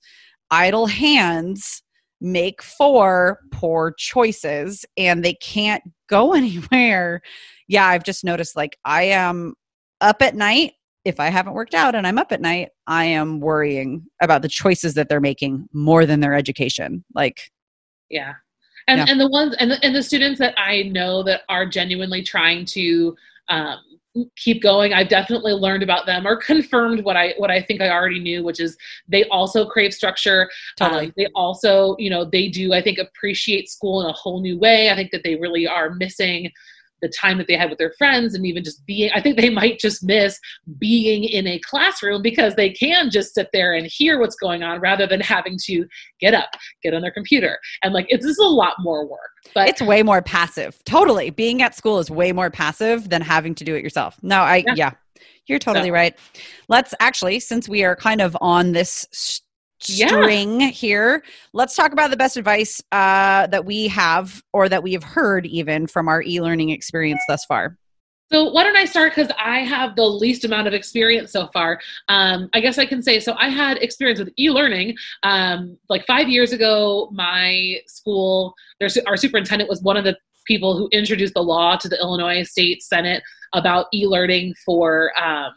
idle 0.53 0.87
hands 0.87 1.83
make 2.21 2.63
for 2.63 3.41
poor 3.51 3.93
choices 3.99 4.85
and 4.97 5.25
they 5.25 5.35
can't 5.35 5.83
go 6.09 6.33
anywhere. 6.35 7.21
Yeah 7.67 7.89
i've 7.89 8.05
just 8.05 8.23
noticed 8.23 8.55
like 8.55 8.79
i 8.85 9.03
am 9.03 9.55
up 10.01 10.23
at 10.23 10.37
night. 10.37 10.75
If 11.05 11.19
i 11.19 11.31
haven't 11.31 11.55
worked 11.55 11.75
out 11.75 11.97
and 11.97 12.07
i'm 12.07 12.19
up 12.19 12.31
at 12.31 12.41
night 12.41 12.69
i 12.87 13.07
am 13.07 13.41
worrying 13.41 14.07
about 14.21 14.43
the 14.43 14.49
choices 14.49 14.95
that 14.95 15.09
they're 15.09 15.21
making 15.21 15.67
more 15.73 16.07
than 16.07 16.21
their 16.21 16.35
education. 16.35 17.05
Like 17.13 17.51
yeah 18.09 18.35
and 18.89 18.99
yeah. 18.99 19.07
and 19.09 19.21
the 19.21 19.29
ones 19.29 19.55
and 19.59 19.71
the, 19.71 19.85
and 19.85 19.95
the 19.95 20.03
students 20.03 20.39
that 20.39 20.55
I 20.59 20.83
know 20.83 21.23
that 21.25 21.43
are 21.49 21.67
genuinely 21.67 22.23
trying 22.23 22.65
to 22.67 23.17
um, 23.49 23.79
keep 24.37 24.63
going 24.63 24.93
i've 24.93 25.09
definitely 25.09 25.53
learned 25.53 25.83
about 25.83 26.05
them 26.05 26.27
or 26.27 26.37
confirmed 26.37 27.03
what 27.03 27.17
i 27.17 27.33
what 27.39 27.51
i 27.51 27.63
think 27.63 27.81
i 27.81 27.89
already 27.89 28.21
knew 28.21 28.45
which 28.45 28.61
is 28.61 28.77
they 29.09 29.25
also 29.29 29.65
crave 29.65 29.95
structure 29.95 30.51
totally. 30.77 31.07
Um, 31.07 31.13
they 31.17 31.27
also 31.35 31.97
you 31.99 32.11
know 32.11 32.25
they 32.25 32.49
do 32.49 32.75
i 32.75 32.83
think 32.83 32.99
appreciate 32.99 33.71
school 33.71 34.03
in 34.03 34.09
a 34.09 34.13
whole 34.13 34.41
new 34.43 34.59
way 34.59 34.91
i 34.91 34.95
think 34.95 35.13
that 35.13 35.23
they 35.25 35.37
really 35.37 35.67
are 35.67 35.95
missing 35.95 36.51
the 37.03 37.09
time 37.09 37.37
that 37.39 37.47
they 37.47 37.57
had 37.57 37.69
with 37.69 37.79
their 37.79 37.93
friends 37.99 38.35
and 38.35 38.47
even 38.47 38.65
just 38.65 38.85
being 38.87 39.11
i 39.15 39.21
think 39.21 39.37
they 39.37 39.51
might 39.51 39.79
just 39.79 40.03
miss 40.03 40.39
being 40.79 41.25
in 41.25 41.47
a 41.47 41.59
classroom 41.61 42.23
because 42.23 42.55
they 42.55 42.71
can 42.71 43.11
just 43.11 43.35
sit 43.35 43.49
there 43.53 43.75
and 43.75 43.87
hear 43.87 44.19
what's 44.19 44.37
going 44.37 44.63
on 44.63 44.81
rather 44.81 45.07
than 45.07 45.21
having 45.21 45.59
to 45.63 45.85
get 46.21 46.35
up 46.35 46.51
get 46.83 46.95
on 46.95 47.03
their 47.03 47.11
computer. 47.11 47.59
And 47.83 47.93
like 47.93 48.07
it's, 48.09 48.25
it's 48.25 48.39
a 48.39 48.43
lot 48.43 48.75
more 48.81 49.07
work 49.07 49.21
but 49.55 49.69
it's 49.69 49.83
way 49.83 50.03
more 50.03 50.23
passive. 50.23 50.83
Totally. 50.85 51.31
Being 51.31 51.63
at 51.63 51.75
school 51.75 51.99
is 51.99 52.11
way 52.11 52.33
more 52.33 52.51
passive 52.51 53.09
than 53.09 53.23
having 53.23 53.55
to 53.57 53.65
do 53.65 53.75
it 53.75 53.83
yourself. 53.83 54.19
No 54.23 54.41
i 54.41 54.57
yeah, 54.67 54.75
yeah 54.77 54.93
you're 55.47 55.59
totally 55.59 55.89
so. 55.89 55.95
right. 55.95 56.17
Let's 56.69 56.95
actually 57.01 57.41
since 57.41 57.69
we 57.69 57.85
are 57.85 57.97
kind 57.97 58.21
of 58.21 58.37
on 58.41 58.73
this 58.73 59.43
string 59.83 60.61
yeah. 60.61 60.69
here. 60.69 61.25
Let's 61.53 61.75
talk 61.75 61.93
about 61.93 62.11
the 62.11 62.17
best 62.17 62.37
advice 62.37 62.83
uh, 62.93 63.47
that 63.49 63.65
we 63.65 63.89
have 63.89 64.43
or 64.53 64.69
that 64.69 64.83
we 64.83 64.93
have 64.93 65.05
heard 65.05 65.47
even 65.47 65.87
from 65.87 66.09
our 66.09 66.23
e 66.23 66.41
learning 66.41 66.71
experience 66.71 67.23
thus 67.29 67.45
far. 67.45 67.77
So 68.33 68.45
why 68.45 68.65
don't 68.65 68.77
I 68.77 68.87
start 68.87 69.15
because 69.15 69.31
I 69.39 69.59
have 69.59 69.95
the 69.95 70.07
least 70.07 70.47
amount 70.47 70.67
of 70.67 70.73
experience 70.73 71.33
so 71.33 71.49
far. 71.49 71.79
Um, 72.09 72.49
I 72.55 72.61
guess 72.61 72.79
I 72.79 72.87
can 72.87 73.03
say 73.03 73.21
so. 73.21 73.35
I 73.39 73.51
had 73.51 73.77
experience 73.83 74.19
with 74.19 74.31
e-learning. 74.39 74.97
Um, 75.23 75.77
like 75.91 76.07
five 76.07 76.31
years 76.31 76.53
ago, 76.55 77.11
my 77.13 77.81
school, 77.87 78.55
there's, 78.81 78.97
our 79.07 79.19
superintendent 79.19 79.69
was 79.69 79.83
one 79.83 79.99
of 79.99 80.05
the 80.05 80.17
people 80.47 80.79
who 80.79 80.89
introduced 80.93 81.35
the 81.35 81.43
law 81.43 81.77
to 81.77 81.91
the 81.91 82.01
Illinois 82.01 82.43
State 82.43 82.83
Senate 82.83 83.23
about 83.53 83.87
e-learning 83.93 84.55
for 84.65 85.13
um, 85.23 85.53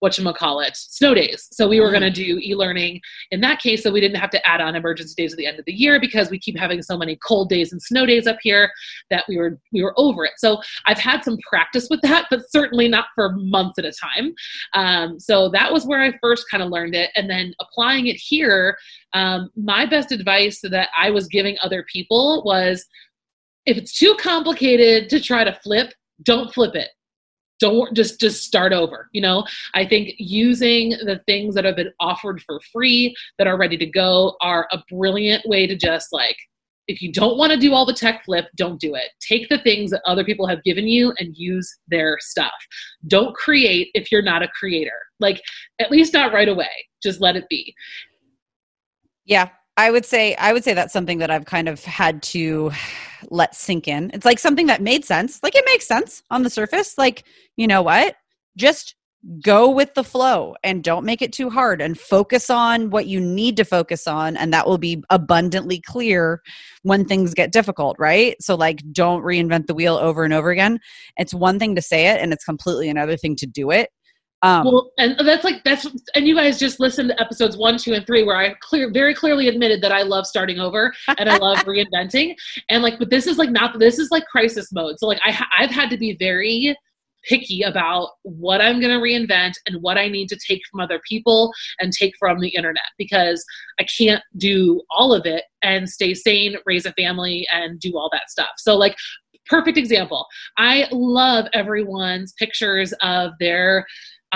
what 0.00 0.18
you 0.18 0.32
call 0.34 0.60
it 0.60 0.76
snow 0.76 1.14
days. 1.14 1.48
So 1.52 1.68
we 1.68 1.80
were 1.80 1.90
going 1.90 2.02
to 2.02 2.10
do 2.10 2.38
e-learning 2.42 3.00
in 3.30 3.40
that 3.40 3.60
case 3.60 3.82
so 3.82 3.90
we 3.90 4.00
didn't 4.00 4.18
have 4.18 4.30
to 4.30 4.48
add 4.48 4.60
on 4.60 4.76
emergency 4.76 5.14
days 5.16 5.32
at 5.32 5.38
the 5.38 5.46
end 5.46 5.58
of 5.58 5.64
the 5.64 5.72
year 5.72 5.98
because 5.98 6.30
we 6.30 6.38
keep 6.38 6.58
having 6.58 6.82
so 6.82 6.98
many 6.98 7.16
cold 7.26 7.48
days 7.48 7.72
and 7.72 7.80
snow 7.80 8.04
days 8.04 8.26
up 8.26 8.36
here 8.42 8.70
that 9.10 9.24
we 9.28 9.38
were 9.38 9.58
we 9.72 9.82
were 9.82 9.94
over 9.96 10.24
it. 10.24 10.32
So 10.36 10.60
i've 10.86 10.98
had 10.98 11.24
some 11.24 11.38
practice 11.48 11.88
with 11.88 12.00
that 12.02 12.26
but 12.30 12.40
certainly 12.50 12.88
not 12.88 13.06
for 13.14 13.32
months 13.36 13.78
at 13.78 13.84
a 13.84 13.92
time. 13.92 14.34
Um, 14.74 15.18
so 15.18 15.48
that 15.50 15.72
was 15.72 15.86
where 15.86 16.02
i 16.02 16.12
first 16.20 16.46
kind 16.50 16.62
of 16.62 16.70
learned 16.70 16.94
it. 16.94 17.10
And 17.16 17.30
then 17.30 17.54
applying 17.60 18.06
it 18.06 18.16
here 18.16 18.76
um, 19.14 19.50
my 19.56 19.86
best 19.86 20.12
advice 20.12 20.60
that 20.62 20.88
i 20.98 21.10
was 21.10 21.26
giving 21.28 21.56
other 21.62 21.84
people 21.90 22.42
was 22.44 22.84
if 23.64 23.76
it's 23.76 23.98
too 23.98 24.14
complicated 24.20 25.08
to 25.10 25.20
try 25.20 25.44
to 25.44 25.52
flip 25.62 25.92
don't 26.22 26.52
flip 26.52 26.74
it 26.74 26.88
don't 27.60 27.94
just 27.94 28.20
just 28.20 28.44
start 28.44 28.72
over 28.72 29.08
you 29.12 29.20
know? 29.20 29.44
I 29.74 29.86
think 29.86 30.14
using 30.18 30.90
the 30.90 31.20
things 31.26 31.54
that 31.54 31.64
have 31.64 31.76
been 31.76 31.92
offered 32.00 32.42
for 32.42 32.60
free 32.72 33.14
that 33.38 33.46
are 33.46 33.56
ready 33.56 33.76
to 33.78 33.86
go 33.86 34.36
are 34.40 34.68
a 34.72 34.82
brilliant 34.90 35.46
way 35.46 35.66
to 35.66 35.76
just 35.76 36.08
like 36.12 36.36
if 36.88 37.02
you 37.02 37.12
don't 37.12 37.36
want 37.36 37.52
to 37.52 37.58
do 37.58 37.72
all 37.72 37.86
the 37.86 37.92
tech 37.92 38.24
flip 38.24 38.46
don't 38.56 38.80
do 38.80 38.94
it. 38.94 39.10
Take 39.20 39.48
the 39.48 39.58
things 39.58 39.90
that 39.90 40.02
other 40.06 40.24
people 40.24 40.46
have 40.46 40.62
given 40.62 40.86
you 40.86 41.12
and 41.18 41.36
use 41.36 41.74
their 41.88 42.18
stuff. 42.20 42.52
Don't 43.08 43.34
create 43.34 43.88
if 43.94 44.12
you're 44.12 44.22
not 44.22 44.42
a 44.42 44.48
creator. 44.48 44.98
Like 45.18 45.40
at 45.80 45.90
least 45.90 46.12
not 46.12 46.32
right 46.32 46.48
away. 46.48 46.70
Just 47.02 47.20
let 47.20 47.36
it 47.36 47.48
be. 47.48 47.74
Yeah. 49.24 49.48
I 49.78 49.90
would 49.90 50.06
say 50.06 50.34
I 50.36 50.52
would 50.52 50.64
say 50.64 50.74
that's 50.74 50.92
something 50.92 51.18
that 51.18 51.30
I've 51.30 51.44
kind 51.44 51.68
of 51.68 51.84
had 51.84 52.22
to 52.24 52.70
let 53.30 53.54
sink 53.54 53.88
in. 53.88 54.10
It's 54.14 54.24
like 54.24 54.38
something 54.38 54.66
that 54.66 54.82
made 54.82 55.04
sense. 55.04 55.40
Like 55.42 55.54
it 55.54 55.64
makes 55.66 55.86
sense 55.86 56.22
on 56.30 56.42
the 56.42 56.50
surface. 56.50 56.96
Like, 56.98 57.24
you 57.56 57.66
know 57.66 57.82
what? 57.82 58.16
Just 58.56 58.94
go 59.40 59.68
with 59.68 59.92
the 59.94 60.04
flow 60.04 60.54
and 60.62 60.84
don't 60.84 61.04
make 61.04 61.20
it 61.20 61.32
too 61.32 61.50
hard 61.50 61.80
and 61.80 61.98
focus 61.98 62.48
on 62.48 62.90
what 62.90 63.06
you 63.06 63.20
need 63.20 63.56
to 63.56 63.64
focus 63.64 64.06
on 64.06 64.36
and 64.36 64.52
that 64.52 64.66
will 64.66 64.78
be 64.78 65.02
abundantly 65.10 65.80
clear 65.80 66.40
when 66.82 67.04
things 67.04 67.34
get 67.34 67.50
difficult, 67.52 67.96
right? 67.98 68.36
So 68.40 68.54
like 68.54 68.82
don't 68.92 69.24
reinvent 69.24 69.66
the 69.66 69.74
wheel 69.74 69.96
over 69.96 70.22
and 70.22 70.32
over 70.32 70.50
again. 70.50 70.78
It's 71.16 71.34
one 71.34 71.58
thing 71.58 71.74
to 71.74 71.82
say 71.82 72.06
it 72.06 72.20
and 72.20 72.32
it's 72.32 72.44
completely 72.44 72.88
another 72.88 73.16
thing 73.16 73.34
to 73.36 73.46
do 73.46 73.70
it. 73.70 73.90
Um, 74.42 74.64
well, 74.64 74.92
and 74.98 75.16
that's 75.26 75.44
like 75.44 75.64
that's 75.64 75.86
and 76.14 76.26
you 76.26 76.36
guys 76.36 76.58
just 76.58 76.78
listened 76.78 77.08
to 77.08 77.20
episodes 77.20 77.56
one, 77.56 77.78
two, 77.78 77.94
and 77.94 78.06
three 78.06 78.22
where 78.22 78.36
I 78.36 78.54
clear 78.60 78.90
very 78.92 79.14
clearly 79.14 79.48
admitted 79.48 79.80
that 79.82 79.92
I 79.92 80.02
love 80.02 80.26
starting 80.26 80.60
over 80.60 80.92
and 81.18 81.28
I 81.28 81.38
love 81.38 81.58
reinventing, 81.64 82.34
and 82.68 82.82
like, 82.82 82.98
but 82.98 83.10
this 83.10 83.26
is 83.26 83.38
like 83.38 83.50
not 83.50 83.78
this 83.78 83.98
is 83.98 84.10
like 84.10 84.26
crisis 84.26 84.70
mode. 84.72 84.98
So 84.98 85.06
like 85.06 85.20
I 85.24 85.42
I've 85.58 85.70
had 85.70 85.90
to 85.90 85.96
be 85.96 86.16
very 86.18 86.76
picky 87.28 87.62
about 87.62 88.10
what 88.22 88.60
I'm 88.60 88.80
going 88.80 88.92
to 88.92 89.00
reinvent 89.00 89.54
and 89.66 89.82
what 89.82 89.98
I 89.98 90.08
need 90.08 90.28
to 90.28 90.38
take 90.46 90.62
from 90.70 90.80
other 90.80 91.00
people 91.08 91.52
and 91.80 91.92
take 91.92 92.14
from 92.18 92.40
the 92.40 92.50
internet 92.50 92.84
because 92.98 93.44
I 93.80 93.86
can't 93.98 94.22
do 94.36 94.82
all 94.90 95.12
of 95.12 95.26
it 95.26 95.44
and 95.62 95.88
stay 95.88 96.14
sane, 96.14 96.56
raise 96.66 96.86
a 96.86 96.92
family, 96.92 97.46
and 97.52 97.80
do 97.80 97.96
all 97.98 98.08
that 98.12 98.30
stuff. 98.30 98.50
So, 98.58 98.76
like, 98.76 98.96
perfect 99.46 99.78
example. 99.78 100.26
I 100.56 100.88
love 100.90 101.46
everyone's 101.52 102.32
pictures 102.32 102.92
of 103.02 103.32
their 103.40 103.86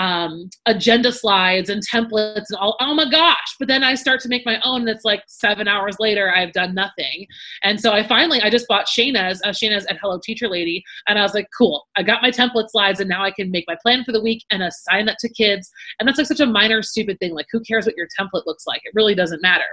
um, 0.01 0.49
agenda 0.65 1.11
slides 1.11 1.69
and 1.69 1.83
templates 1.87 2.45
and 2.49 2.57
all. 2.59 2.75
Oh 2.79 2.95
my 2.95 3.07
gosh! 3.07 3.55
But 3.59 3.67
then 3.67 3.83
I 3.83 3.93
start 3.93 4.19
to 4.21 4.29
make 4.29 4.45
my 4.47 4.59
own, 4.63 4.81
and 4.81 4.89
it's 4.89 5.05
like 5.05 5.21
seven 5.27 5.67
hours 5.67 5.95
later, 5.99 6.33
I've 6.33 6.53
done 6.53 6.73
nothing. 6.73 7.27
And 7.63 7.79
so 7.79 7.91
I 7.91 8.01
finally, 8.01 8.41
I 8.41 8.49
just 8.49 8.67
bought 8.67 8.87
Shayna's, 8.87 9.41
uh, 9.43 9.49
Shayna's 9.49 9.85
at 9.85 9.99
Hello 10.01 10.19
Teacher 10.21 10.47
Lady, 10.47 10.83
and 11.07 11.19
I 11.19 11.21
was 11.21 11.35
like, 11.35 11.47
cool, 11.55 11.87
I 11.95 12.01
got 12.01 12.23
my 12.23 12.31
template 12.31 12.71
slides, 12.71 12.99
and 12.99 13.07
now 13.07 13.23
I 13.23 13.29
can 13.29 13.51
make 13.51 13.65
my 13.67 13.77
plan 13.79 14.03
for 14.03 14.11
the 14.11 14.21
week 14.21 14.43
and 14.51 14.63
assign 14.63 15.05
that 15.05 15.19
to 15.19 15.29
kids. 15.29 15.69
And 15.99 16.09
that's 16.09 16.17
like 16.17 16.27
such 16.27 16.39
a 16.39 16.47
minor, 16.47 16.81
stupid 16.81 17.19
thing. 17.19 17.35
Like, 17.35 17.47
who 17.51 17.59
cares 17.59 17.85
what 17.85 17.95
your 17.95 18.07
template 18.19 18.47
looks 18.47 18.65
like? 18.65 18.81
It 18.83 18.93
really 18.95 19.13
doesn't 19.13 19.43
matter. 19.43 19.63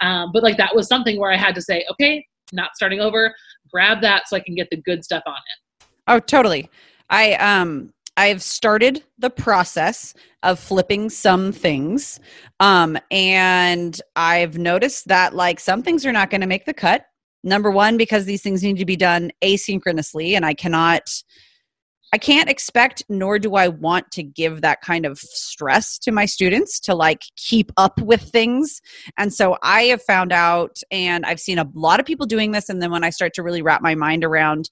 Um, 0.00 0.32
but 0.32 0.42
like 0.42 0.56
that 0.56 0.74
was 0.74 0.88
something 0.88 1.20
where 1.20 1.30
I 1.30 1.36
had 1.36 1.54
to 1.54 1.62
say, 1.62 1.84
okay, 1.92 2.26
not 2.52 2.74
starting 2.74 3.00
over. 3.00 3.32
Grab 3.72 4.00
that 4.02 4.28
so 4.28 4.36
I 4.36 4.40
can 4.40 4.56
get 4.56 4.68
the 4.70 4.76
good 4.78 5.04
stuff 5.04 5.22
on 5.26 5.34
it. 5.34 5.86
Oh, 6.08 6.18
totally. 6.18 6.68
I 7.08 7.34
um 7.34 7.92
I've 8.16 8.42
started 8.42 9.02
the 9.18 9.30
process 9.30 10.14
of 10.42 10.58
flipping 10.58 11.10
some 11.10 11.52
things. 11.52 12.18
Um, 12.60 12.98
and 13.10 14.00
I've 14.14 14.58
noticed 14.58 15.08
that 15.08 15.34
like 15.34 15.60
some 15.60 15.82
things 15.82 16.06
are 16.06 16.12
not 16.12 16.30
going 16.30 16.40
to 16.40 16.46
make 16.46 16.64
the 16.64 16.74
cut. 16.74 17.06
Number 17.44 17.70
one, 17.70 17.96
because 17.96 18.24
these 18.24 18.42
things 18.42 18.62
need 18.62 18.78
to 18.78 18.84
be 18.84 18.96
done 18.96 19.30
asynchronously, 19.42 20.34
and 20.34 20.44
I 20.44 20.54
cannot 20.54 21.08
I 22.12 22.18
can't 22.18 22.48
expect 22.48 23.02
nor 23.08 23.38
do 23.38 23.56
I 23.56 23.68
want 23.68 24.10
to 24.12 24.22
give 24.22 24.60
that 24.60 24.80
kind 24.80 25.04
of 25.04 25.18
stress 25.18 25.98
to 25.98 26.12
my 26.12 26.24
students 26.24 26.78
to 26.80 26.94
like 26.94 27.22
keep 27.36 27.72
up 27.76 28.00
with 28.00 28.22
things. 28.22 28.80
And 29.18 29.34
so 29.34 29.56
I 29.62 29.82
have 29.84 30.02
found 30.02 30.32
out 30.32 30.78
and 30.90 31.26
I've 31.26 31.40
seen 31.40 31.58
a 31.58 31.68
lot 31.74 31.98
of 31.98 32.06
people 32.06 32.24
doing 32.24 32.52
this 32.52 32.68
and 32.68 32.80
then 32.80 32.90
when 32.90 33.04
I 33.04 33.10
start 33.10 33.34
to 33.34 33.42
really 33.42 33.60
wrap 33.60 33.82
my 33.82 33.94
mind 33.94 34.24
around 34.24 34.70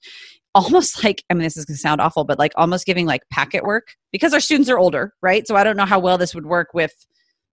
almost 0.55 1.03
like 1.03 1.23
i 1.29 1.33
mean 1.35 1.43
this 1.43 1.57
is 1.57 1.65
going 1.65 1.75
to 1.75 1.79
sound 1.81 2.01
awful 2.01 2.23
but 2.23 2.39
like 2.39 2.53
almost 2.55 2.85
giving 2.85 3.05
like 3.05 3.21
packet 3.31 3.63
work 3.63 3.93
because 4.11 4.33
our 4.33 4.39
students 4.39 4.69
are 4.69 4.79
older 4.79 5.13
right? 5.21 5.47
So 5.47 5.55
i 5.55 5.63
don't 5.63 5.77
know 5.77 5.85
how 5.85 5.99
well 5.99 6.17
this 6.17 6.33
would 6.33 6.47
work 6.47 6.69
with 6.73 6.93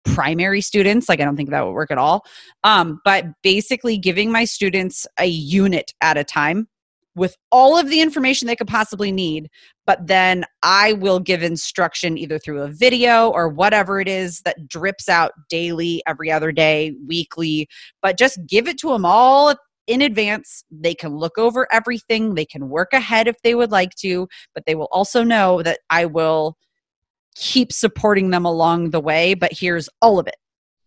primary 0.04 0.62
students 0.62 1.08
like 1.08 1.22
i 1.22 1.26
don't 1.26 1.38
think 1.38 1.50
that 1.52 1.66
would 1.66 1.74
work 1.74 1.92
at 1.92 1.98
all. 1.98 2.26
Um, 2.64 3.00
but 3.06 3.26
basically 3.44 3.98
giving 3.98 4.32
my 4.32 4.44
students 4.44 5.06
a 5.20 5.26
unit 5.26 5.94
at 6.02 6.18
a 6.18 6.24
time 6.24 6.68
with 7.16 7.36
all 7.52 7.78
of 7.78 7.90
the 7.90 8.00
information 8.00 8.48
they 8.48 8.56
could 8.56 8.68
possibly 8.68 9.12
need 9.12 9.50
but 9.86 10.06
then 10.06 10.46
i 10.64 10.94
will 10.94 11.20
give 11.20 11.44
instruction 11.44 12.18
either 12.18 12.38
through 12.40 12.62
a 12.62 12.68
video 12.68 13.30
or 13.30 13.50
whatever 13.50 14.00
it 14.00 14.08
is 14.08 14.42
that 14.42 14.68
drips 14.68 15.10
out 15.10 15.32
daily 15.50 16.02
every 16.08 16.32
other 16.32 16.52
day 16.52 16.94
weekly 17.08 17.68
but 18.02 18.18
just 18.18 18.40
give 18.48 18.68
it 18.68 18.78
to 18.78 18.90
them 18.90 19.04
all 19.04 19.56
in 19.88 20.02
advance. 20.02 20.64
They 20.70 20.94
can 20.94 21.16
look 21.16 21.38
over 21.38 21.68
everything, 21.72 22.36
they 22.36 22.46
can 22.46 22.70
work 22.70 22.94
ahead 22.94 23.28
if 23.28 23.42
they 23.42 23.56
would 23.56 23.72
like 23.72 23.96
to, 24.02 24.28
but 24.54 24.66
they 24.66 24.76
will 24.76 24.90
also 24.92 25.24
know 25.24 25.62
that 25.64 25.80
I 25.90 26.06
will 26.06 26.58
keep 27.36 27.72
supporting 27.72 28.30
them 28.32 28.46
along 28.46 28.90
the 28.90 29.00
way, 29.00 29.34
but 29.34 29.52
here's 29.54 29.90
all 30.02 30.20
of 30.20 30.28
it. 30.28 30.36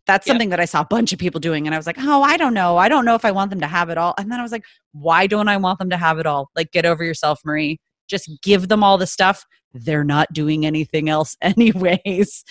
That's 0.07 0.27
Yep. 0.27 0.35
something 0.35 0.49
that 0.49 0.59
I 0.61 0.65
saw 0.65 0.81
a 0.81 0.87
bunch 0.87 1.13
of 1.13 1.19
people 1.21 1.39
doing. 1.39 1.67
And 1.67 1.75
I 1.75 1.79
was 1.79 1.87
like, 1.87 1.99
oh, 2.01 2.23
I 2.23 2.37
don't 2.37 2.55
know. 2.55 2.77
I 2.77 2.89
don't 2.89 3.05
know 3.05 3.15
if 3.15 3.25
I 3.25 3.31
want 3.31 3.51
them 3.51 3.61
to 3.61 3.69
have 3.69 3.91
it 3.91 3.99
all. 3.99 4.15
And 4.19 4.31
then 4.33 4.41
I 4.41 4.43
was 4.43 4.51
like, 4.51 4.65
why 4.93 5.29
don't 5.29 5.47
I 5.47 5.57
want 5.57 5.79
them 5.79 5.91
to 5.91 5.97
have 5.97 6.19
it 6.19 6.27
all? 6.27 6.51
Like, 6.57 6.73
get 6.73 6.85
over 6.85 7.05
yourself, 7.05 7.41
Marie. 7.45 7.79
Just 8.09 8.29
give 8.43 8.67
them 8.69 8.83
all 8.83 8.99
the 8.99 9.07
stuff. 9.07 9.45
They're 9.73 10.03
not 10.03 10.33
doing 10.33 10.67
anything 10.67 11.09
else, 11.09 11.37
anyways, 11.43 12.45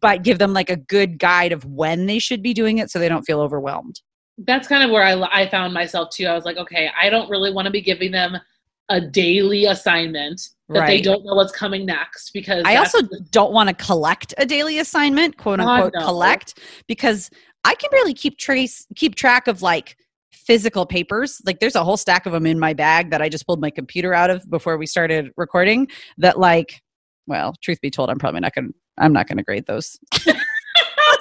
but 0.00 0.24
give 0.24 0.40
them 0.40 0.52
like 0.52 0.70
a 0.70 0.76
good 0.76 1.18
guide 1.20 1.52
of 1.52 1.64
when 1.64 2.06
they 2.06 2.18
should 2.18 2.42
be 2.42 2.52
doing 2.52 2.78
it 2.78 2.90
so 2.90 2.98
they 2.98 3.08
don't 3.08 3.22
feel 3.22 3.40
overwhelmed. 3.40 4.00
That's 4.38 4.66
kind 4.66 4.82
of 4.82 4.90
where 4.90 5.02
I, 5.02 5.42
I 5.42 5.48
found 5.48 5.72
myself 5.72 6.10
too. 6.10 6.26
I 6.26 6.34
was 6.34 6.44
like, 6.44 6.56
okay, 6.56 6.90
I 6.98 7.08
don't 7.08 7.30
really 7.30 7.52
want 7.52 7.66
to 7.66 7.70
be 7.70 7.80
giving 7.80 8.10
them 8.10 8.36
a 8.88 9.00
daily 9.00 9.66
assignment 9.66 10.48
that 10.68 10.86
they 10.86 11.00
don't 11.00 11.24
know 11.24 11.34
what's 11.34 11.52
coming 11.52 11.86
next 11.86 12.32
because 12.32 12.62
I 12.66 12.76
also 12.76 13.00
don't 13.30 13.52
want 13.52 13.68
to 13.68 13.74
collect 13.74 14.34
a 14.38 14.46
daily 14.46 14.78
assignment, 14.78 15.36
quote 15.36 15.60
unquote, 15.60 15.92
no. 15.94 16.04
collect, 16.04 16.58
because 16.86 17.30
I 17.64 17.74
can 17.74 17.90
barely 17.90 18.14
keep 18.14 18.38
trace 18.38 18.86
keep 18.96 19.14
track 19.14 19.46
of 19.46 19.62
like 19.62 19.96
physical 20.32 20.86
papers. 20.86 21.40
Like 21.44 21.60
there's 21.60 21.74
a 21.74 21.84
whole 21.84 21.96
stack 21.96 22.26
of 22.26 22.32
them 22.32 22.46
in 22.46 22.58
my 22.58 22.72
bag 22.74 23.10
that 23.10 23.22
I 23.22 23.28
just 23.28 23.46
pulled 23.46 23.60
my 23.60 23.70
computer 23.70 24.14
out 24.14 24.30
of 24.30 24.48
before 24.50 24.76
we 24.76 24.86
started 24.86 25.30
recording. 25.36 25.88
That 26.18 26.38
like, 26.38 26.82
well, 27.26 27.54
truth 27.62 27.80
be 27.80 27.90
told, 27.90 28.10
I'm 28.10 28.18
probably 28.18 28.40
not 28.40 28.54
gonna 28.54 28.68
I'm 28.98 29.12
not 29.12 29.28
gonna 29.28 29.42
grade 29.42 29.66
those. 29.66 29.98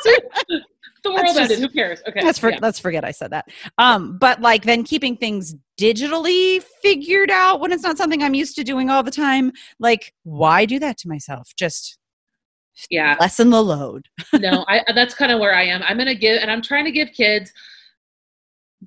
the 1.03 1.11
world 1.11 1.25
just- 1.25 1.39
ended. 1.39 1.59
Who 1.59 1.69
cares? 1.69 2.01
Okay. 2.07 2.23
Let's 2.23 2.39
for, 2.39 2.51
yeah. 2.51 2.59
let's 2.61 2.79
forget 2.79 3.03
I 3.05 3.11
said 3.11 3.31
that. 3.31 3.47
Um, 3.77 4.17
but 4.17 4.41
like 4.41 4.63
then 4.63 4.83
keeping 4.83 5.15
things 5.17 5.55
digitally 5.79 6.63
figured 6.81 7.31
out 7.31 7.59
when 7.59 7.71
it's 7.71 7.83
not 7.83 7.97
something 7.97 8.23
I'm 8.23 8.33
used 8.33 8.55
to 8.55 8.63
doing 8.63 8.89
all 8.89 9.03
the 9.03 9.11
time. 9.11 9.51
Like, 9.79 10.13
why 10.23 10.65
do 10.65 10.79
that 10.79 10.97
to 10.99 11.07
myself? 11.07 11.51
Just 11.57 11.97
yeah. 12.89 13.15
lessen 13.19 13.49
the 13.49 13.63
load. 13.63 14.07
no, 14.33 14.65
I 14.67 14.81
that's 14.93 15.13
kind 15.13 15.31
of 15.31 15.39
where 15.39 15.53
I 15.53 15.63
am. 15.63 15.83
I'm 15.83 15.97
gonna 15.97 16.15
give, 16.15 16.41
and 16.41 16.49
I'm 16.49 16.61
trying 16.61 16.85
to 16.85 16.91
give 16.91 17.09
kids 17.11 17.51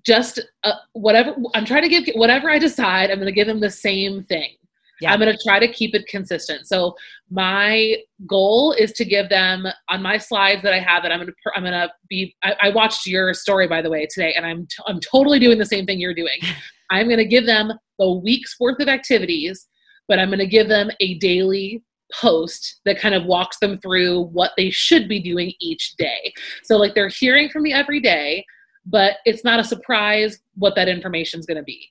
just 0.04 0.40
uh, 0.64 0.72
whatever. 0.92 1.34
I'm 1.54 1.64
trying 1.64 1.82
to 1.82 1.88
give 1.88 2.06
whatever 2.14 2.50
I 2.50 2.58
decide. 2.58 3.10
I'm 3.10 3.18
gonna 3.18 3.32
give 3.32 3.46
them 3.46 3.60
the 3.60 3.70
same 3.70 4.24
thing. 4.24 4.56
Yeah. 5.00 5.12
I'm 5.12 5.18
gonna 5.18 5.36
try 5.44 5.58
to 5.58 5.68
keep 5.68 5.94
it 5.94 6.06
consistent. 6.06 6.66
So 6.66 6.94
my 7.30 7.96
goal 8.26 8.72
is 8.72 8.92
to 8.92 9.04
give 9.04 9.28
them 9.28 9.66
on 9.88 10.02
my 10.02 10.16
slides 10.18 10.62
that 10.62 10.72
I 10.72 10.78
have 10.78 11.02
that 11.02 11.12
I'm 11.12 11.20
gonna 11.20 11.32
I'm 11.54 11.64
gonna 11.64 11.90
be. 12.08 12.34
I, 12.42 12.54
I 12.62 12.68
watched 12.70 13.06
your 13.06 13.34
story 13.34 13.68
by 13.68 13.82
the 13.82 13.90
way 13.90 14.06
today, 14.10 14.34
and 14.34 14.46
I'm 14.46 14.66
t- 14.66 14.82
I'm 14.86 15.00
totally 15.00 15.38
doing 15.38 15.58
the 15.58 15.66
same 15.66 15.86
thing 15.86 16.00
you're 16.00 16.14
doing. 16.14 16.38
I'm 16.90 17.08
gonna 17.08 17.24
give 17.24 17.46
them 17.46 17.72
the 17.98 18.10
week's 18.10 18.58
worth 18.58 18.80
of 18.80 18.88
activities, 18.88 19.66
but 20.08 20.18
I'm 20.18 20.30
gonna 20.30 20.46
give 20.46 20.68
them 20.68 20.90
a 21.00 21.18
daily 21.18 21.82
post 22.12 22.80
that 22.84 22.98
kind 22.98 23.14
of 23.14 23.24
walks 23.24 23.58
them 23.58 23.78
through 23.78 24.22
what 24.26 24.52
they 24.56 24.70
should 24.70 25.08
be 25.08 25.20
doing 25.20 25.52
each 25.60 25.96
day. 25.96 26.32
So 26.64 26.76
like 26.76 26.94
they're 26.94 27.08
hearing 27.08 27.48
from 27.48 27.62
me 27.62 27.72
every 27.72 28.00
day, 28.00 28.44
but 28.84 29.16
it's 29.24 29.44
not 29.44 29.60
a 29.60 29.64
surprise 29.64 30.38
what 30.54 30.74
that 30.76 30.88
information 30.88 31.40
is 31.40 31.46
going 31.46 31.58
to 31.58 31.64
be. 31.64 31.90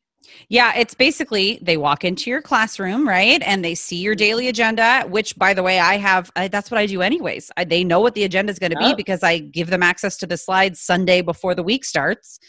Yeah, 0.50 0.74
it's 0.76 0.94
basically 0.94 1.60
they 1.62 1.78
walk 1.78 2.04
into 2.04 2.30
your 2.30 2.42
classroom, 2.42 3.08
right? 3.08 3.42
And 3.44 3.64
they 3.64 3.76
see 3.76 3.98
your 3.98 4.16
daily 4.16 4.44
mm-hmm. 4.44 4.50
agenda, 4.50 5.04
which 5.08 5.36
by 5.38 5.54
the 5.54 5.64
way, 5.64 5.80
I 5.80 5.98
have 5.98 6.32
I, 6.36 6.48
that's 6.48 6.72
what 6.72 6.80
I 6.80 6.86
do 6.86 7.02
anyways. 7.02 7.52
I, 7.58 7.64
they 7.64 7.84
know 7.84 8.00
what 8.00 8.16
the 8.16 8.24
agenda 8.24 8.52
is 8.52 8.60
going 8.60 8.72
to 8.72 8.80
be 8.80 8.94
because 8.94 9.24
I 9.24 9.40
give 9.40 9.70
them 9.70 9.84
access 9.84 10.18
to 10.18 10.28
the 10.28 10.38
slides 10.38 10.80
Sunday 10.80 11.22
before 11.22 11.56
the 11.56 11.64
week 11.64 11.86
starts. 11.86 12.40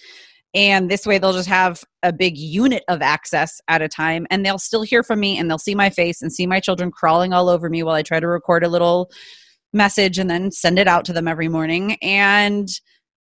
And 0.55 0.91
this 0.91 1.07
way 1.07 1.19
they'll 1.19 1.35
just 1.35 1.49
have 1.49 1.85
a 2.03 2.13
big 2.13 2.39
unit 2.39 2.83
of 2.89 3.03
access 3.03 3.61
at 3.69 3.83
a 3.83 3.89
time 3.89 4.27
and 4.31 4.45
they'll 4.45 4.59
still 4.59 4.83
hear 4.83 5.03
from 5.03 5.21
me 5.21 5.39
and 5.39 5.51
they'll 5.51 5.59
see 5.59 5.75
my 5.75 5.91
face 5.91 6.23
and 6.23 6.33
see 6.33 6.47
my 6.47 6.61
children 6.61 6.91
crawling 6.91 7.33
all 7.33 7.49
over 7.49 7.69
me 7.69 7.83
while 7.83 7.95
I 7.95 8.03
try 8.03 8.21
to 8.21 8.27
record 8.27 8.65
a 8.65 8.69
little 8.69 9.11
message 9.73 10.19
and 10.19 10.31
then 10.31 10.51
send 10.51 10.79
it 10.79 10.89
out 10.89 11.05
to 11.05 11.13
them 11.13 11.29
every 11.29 11.49
morning 11.49 11.97
and 12.01 12.69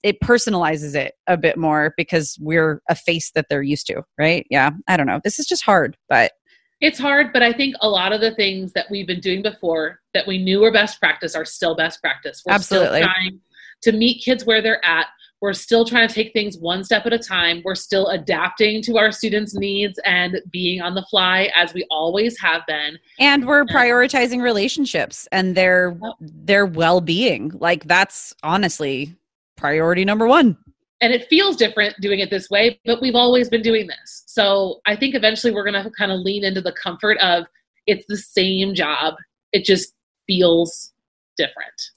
it 0.04 0.20
personalizes 0.20 0.96
it 0.96 1.14
a 1.28 1.38
bit 1.38 1.58
more 1.58 1.94
because 1.98 2.38
we're 2.42 2.82
a 2.90 2.96
face 2.96 3.32
that 3.32 3.46
they're 3.50 3.64
used 3.64 3.88
to, 3.88 4.04
right? 4.18 4.46
Yeah, 4.50 4.72
I 4.88 4.98
don't 4.98 5.08
know. 5.08 5.22
This 5.24 5.40
is 5.40 5.46
just 5.46 5.64
hard, 5.64 5.98
but 6.10 6.34
It's 6.82 7.00
hard, 7.00 7.32
but 7.32 7.42
I 7.42 7.54
think 7.54 7.76
a 7.82 7.90
lot 7.90 8.12
of 8.12 8.20
the 8.20 8.36
things 8.36 8.74
that 8.74 8.88
we've 8.92 9.08
been 9.08 9.22
doing 9.22 9.42
before 9.42 10.02
that 10.14 10.28
we 10.28 10.38
knew 10.38 10.60
were 10.60 10.72
best 10.72 11.00
practice 11.00 11.34
are 11.36 11.46
still 11.46 11.76
best 11.76 12.02
practice. 12.02 12.44
We're 12.46 12.54
Absolutely. 12.54 13.00
still 13.00 13.08
trying 13.08 13.40
to 13.84 13.92
meet 13.94 14.22
kids 14.24 14.46
where 14.46 14.62
they're 14.62 14.84
at. 14.86 15.08
We're 15.42 15.54
still 15.54 15.84
trying 15.84 16.08
to 16.08 16.14
take 16.14 16.32
things 16.32 16.58
one 16.58 16.86
step 16.86 17.06
at 17.06 17.12
a 17.12 17.20
time. 17.20 17.62
We're 17.66 17.76
still 17.76 18.08
adapting 18.08 18.82
to 18.84 18.98
our 18.98 19.12
students' 19.12 19.54
needs 19.54 20.00
and 20.06 20.42
being 20.52 20.82
on 20.82 20.96
the 20.96 21.06
fly 21.10 21.50
as 21.54 21.74
we 21.74 21.86
always 21.92 22.40
have 22.40 22.62
been. 22.66 22.98
and 23.20 23.46
we're 23.46 23.66
prioritizing 23.66 24.42
relationships 24.42 25.28
and 25.34 25.56
their 25.56 25.98
their 26.22 26.66
well-being. 26.66 27.52
Like 27.60 27.84
that's 27.86 28.34
honestly 28.42 29.18
priority 29.58 30.06
number 30.06 30.28
1. 30.28 30.58
and 31.02 31.14
it 31.14 31.28
feels 31.28 31.56
different 31.56 31.96
doing 32.02 32.20
it 32.20 32.30
this 32.30 32.50
way 32.50 32.80
but 32.86 33.02
we've 33.02 33.16
always 33.16 33.50
been 33.50 33.62
doing 33.62 33.88
this 33.88 34.24
so 34.26 34.80
i 34.86 34.96
think 34.96 35.16
eventually 35.16 35.54
we're 35.54 35.70
going 35.70 35.84
to 35.84 35.90
kind 35.92 36.12
of 36.12 36.20
lean 36.20 36.44
into 36.44 36.62
the 36.62 36.74
comfort 36.74 37.18
of 37.20 37.46
it's 37.88 38.06
the 38.08 38.18
same 38.18 38.74
job 38.74 39.16
it 39.52 39.64
just 39.66 39.94
feels 40.28 40.94
different 41.38 41.92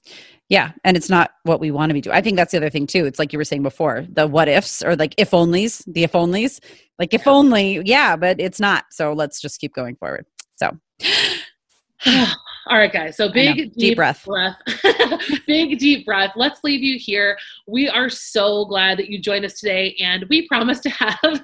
Yeah, 0.49 0.71
and 0.85 0.95
it's 0.95 1.09
not 1.09 1.31
what 1.43 1.59
we 1.59 1.71
want 1.71 1.89
to 1.89 1.93
be 1.93 1.99
doing. 1.99 2.15
I 2.15 2.21
think 2.21 2.37
that's 2.37 2.51
the 2.51 2.57
other 2.57 2.69
thing 2.69 2.87
too. 2.87 3.05
It's 3.05 3.19
like 3.19 3.33
you 3.33 3.37
were 3.37 3.43
saying 3.43 3.63
before, 3.63 4.05
the 4.09 4.25
what 4.27 4.47
ifs 4.47 4.81
or 4.81 4.95
like 4.95 5.13
if 5.17 5.31
onlys, 5.31 5.83
the 5.93 6.03
if 6.03 6.13
onlys. 6.13 6.61
Like 6.97 7.13
if 7.13 7.27
only, 7.27 7.81
yeah, 7.83 8.15
but 8.15 8.39
it's 8.39 8.59
not. 8.59 8.85
So 8.91 9.11
let's 9.11 9.41
just 9.41 9.59
keep 9.59 9.73
going 9.73 9.97
forward. 9.97 10.25
So 10.55 10.71
all 12.69 12.77
right 12.77 12.91
guys 12.91 13.15
so 13.15 13.31
big 13.31 13.55
deep, 13.55 13.73
Deep 13.73 13.95
breath. 13.97 14.27
big 15.47 15.77
deep 15.79 16.05
breath. 16.05 16.33
Let's 16.35 16.63
leave 16.63 16.81
you 16.81 16.97
here. 16.99 17.37
We 17.67 17.89
are 17.89 18.09
so 18.09 18.65
glad 18.65 18.99
that 18.99 19.09
you 19.09 19.19
joined 19.19 19.45
us 19.45 19.59
today 19.59 19.95
and 19.99 20.25
we 20.29 20.47
promise 20.47 20.79
to 20.81 20.89
have 20.89 21.17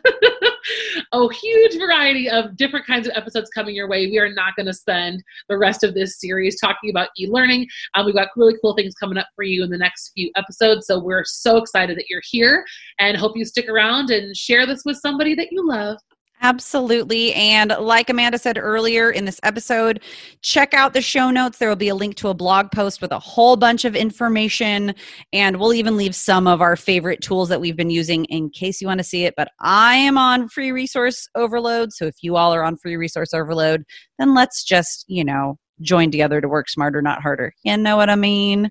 a 1.14 1.34
huge 1.34 1.78
variety 1.78 2.30
of 2.30 2.58
different 2.58 2.86
kinds 2.86 3.08
of 3.08 3.14
episodes 3.16 3.50
coming 3.50 3.76
your 3.76 3.88
way. 3.88 4.08
We 4.08 4.20
are 4.20 4.32
not 4.34 4.56
going 4.56 4.66
to 4.66 4.74
spend 4.74 5.24
the 5.50 5.58
rest 5.58 5.84
of 5.84 5.94
this 5.94 6.20
series 6.20 6.60
talking 6.60 6.90
about 6.90 7.10
e-learning. 7.18 7.68
Um, 7.96 8.06
we've 8.06 8.16
got 8.16 8.30
really 8.36 8.56
cool 8.62 8.76
things 8.76 8.94
coming 8.96 9.18
up 9.18 9.28
for 9.36 9.44
you 9.44 9.64
in 9.64 9.70
the 9.70 9.78
next 9.78 10.12
few 10.16 10.32
episodes 10.36 10.88
so 10.88 11.00
we're 11.00 11.24
so 11.26 11.58
excited 11.58 11.98
that 11.98 12.10
you're 12.10 12.22
here 12.24 12.66
and 13.00 13.18
hope 13.18 13.38
you 13.38 13.46
stick 13.46 13.70
around 13.70 14.10
and 14.10 14.36
share 14.36 14.66
this 14.66 14.84
with 14.86 14.98
somebody 14.98 15.36
that 15.36 15.52
you 15.52 15.68
love 15.68 15.98
Absolutely. 16.44 17.34
And 17.36 17.74
like 17.80 18.10
Amanda 18.10 18.38
said 18.38 18.58
earlier 18.58 19.10
in 19.10 19.24
this 19.24 19.40
episode, 19.44 20.02
check 20.42 20.74
out 20.74 20.94
the 20.94 21.02
show 21.02 21.32
notes. 21.32 21.58
There 21.58 21.70
will 21.70 21.78
be 21.78 21.88
a 21.88 21.96
link 21.96 22.16
to 22.16 22.28
a 22.28 22.34
blog 22.34 22.70
post 22.70 23.02
with 23.02 23.14
a 23.14 23.20
whole 23.20 23.56
bunch 23.56 23.86
of 23.86 23.96
information. 23.96 24.94
And 25.32 25.58
we'll 25.58 25.74
even 25.74 25.96
leave 25.96 26.14
some 26.14 26.46
of 26.46 26.62
our 26.62 26.76
favorite 26.76 27.22
tools 27.22 27.48
that 27.48 27.62
we've 27.62 27.78
been 27.78 27.90
using 27.90 28.26
in 28.26 28.50
case 28.50 28.82
you 28.82 28.88
want 28.88 28.98
to 28.98 29.06
see 29.06 29.24
it. 29.24 29.36
But 29.38 29.48
I 29.62 29.96
am 29.96 30.18
on 30.18 30.50
free 30.50 30.74
resource 30.74 31.30
overload. 31.34 31.94
So 31.94 32.08
if 32.08 32.16
you 32.22 32.36
all 32.36 32.54
are 32.54 32.64
on 32.64 32.76
free 32.76 32.98
resource 32.98 33.34
overload, 33.34 33.86
then 34.20 34.36
let's 34.36 34.66
just, 34.66 35.06
you 35.08 35.24
know, 35.24 35.58
join 35.80 36.12
together 36.12 36.42
to 36.42 36.50
work 36.50 36.68
smarter, 36.68 37.02
not 37.02 37.22
harder. 37.22 37.54
You 37.64 37.78
know 37.78 37.96
what 37.96 38.10
I 38.10 38.16
mean? 38.16 38.70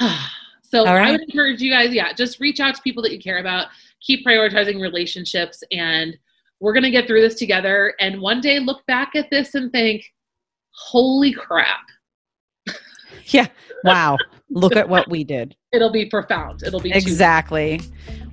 so 0.62 0.80
All 0.80 0.88
I 0.88 1.12
would 1.12 1.22
encourage 1.22 1.60
you 1.60 1.70
guys, 1.70 1.94
yeah, 1.94 2.12
just 2.12 2.40
reach 2.40 2.58
out 2.58 2.74
to 2.74 2.82
people 2.82 3.04
that 3.04 3.12
you 3.12 3.20
care 3.20 3.38
about, 3.38 3.68
keep 4.00 4.26
prioritizing 4.26 4.80
relationships, 4.80 5.62
and 5.70 6.18
we're 6.60 6.72
gonna 6.72 6.90
get 6.90 7.06
through 7.06 7.22
this 7.22 7.34
together. 7.34 7.94
And 8.00 8.20
one 8.20 8.40
day 8.40 8.58
look 8.58 8.84
back 8.86 9.14
at 9.14 9.30
this 9.30 9.54
and 9.54 9.70
think, 9.72 10.04
holy 10.72 11.32
crap, 11.32 11.80
Yeah. 13.26 13.46
Wow. 13.84 14.16
Look 14.50 14.76
at 14.76 14.88
what 14.88 15.08
we 15.08 15.24
did. 15.24 15.56
it'll 15.72 15.90
be 15.90 16.06
profound. 16.06 16.62
It'll 16.64 16.80
be 16.80 16.90
too- 16.92 16.98
Exactly. 16.98 17.80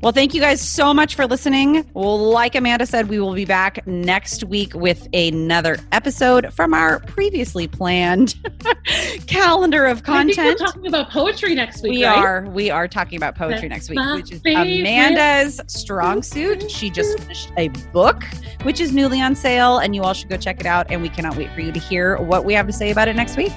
Well, 0.03 0.11
thank 0.11 0.33
you 0.33 0.41
guys 0.41 0.59
so 0.59 0.93
much 0.93 1.15
for 1.15 1.25
listening. 1.25 1.89
Well, 1.93 2.17
like 2.17 2.55
Amanda 2.55 2.85
said, 2.85 3.07
we 3.07 3.21
will 3.21 3.33
be 3.33 3.45
back 3.45 3.87
next 3.87 4.43
week 4.43 4.73
with 4.73 5.07
another 5.13 5.77
episode 5.93 6.53
from 6.53 6.73
our 6.73 6.99
previously 6.99 7.69
planned 7.69 8.35
calendar 9.27 9.85
of 9.85 10.03
content. 10.03 10.59
we're 10.59 10.65
talking 10.65 10.87
about 10.87 11.09
poetry 11.09 11.55
next 11.55 11.83
week. 11.83 11.91
We 11.91 12.05
right? 12.05 12.17
are 12.17 12.41
we 12.49 12.69
are 12.69 12.85
talking 12.85 13.15
about 13.15 13.35
poetry 13.35 13.69
That's 13.69 13.89
next 13.89 13.91
week, 13.91 14.15
which 14.23 14.33
is 14.33 14.41
favorite. 14.41 14.81
Amanda's 14.81 15.61
strong 15.67 16.21
suit. 16.21 16.69
She 16.69 16.89
just 16.89 17.17
finished 17.19 17.53
a 17.55 17.69
book, 17.93 18.25
which 18.63 18.81
is 18.81 18.91
newly 18.91 19.21
on 19.21 19.37
sale, 19.37 19.77
and 19.77 19.95
you 19.95 20.01
all 20.01 20.13
should 20.13 20.27
go 20.27 20.35
check 20.35 20.59
it 20.59 20.65
out. 20.65 20.85
And 20.89 21.01
we 21.01 21.07
cannot 21.07 21.37
wait 21.37 21.49
for 21.53 21.61
you 21.61 21.71
to 21.71 21.79
hear 21.79 22.17
what 22.17 22.43
we 22.43 22.53
have 22.55 22.67
to 22.67 22.73
say 22.73 22.91
about 22.91 23.07
it 23.07 23.15
next 23.15 23.37
week. 23.37 23.53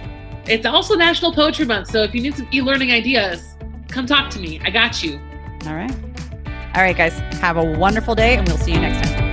It's 0.47 0.65
also 0.65 0.95
National 0.95 1.33
Poetry 1.33 1.65
Month, 1.65 1.89
so 1.91 2.05
if 2.05 2.15
you 2.15 2.23
need 2.23 2.37
some 2.37 2.47
e-learning 2.53 2.93
ideas, 2.93 3.57
come 3.89 4.07
talk 4.07 4.31
to 4.31 4.39
me. 4.39 4.61
I 4.63 4.71
got 4.71 5.03
you. 5.03 5.21
All 5.67 5.75
right. 5.75 6.06
All 6.77 6.83
right, 6.83 6.95
guys. 6.95 7.19
Have 7.41 7.57
a 7.57 7.65
wonderful 7.65 8.15
day, 8.15 8.37
and 8.37 8.47
we'll 8.47 8.59
see 8.59 8.73
you 8.73 8.81
next 8.81 9.09
time. 9.09 9.26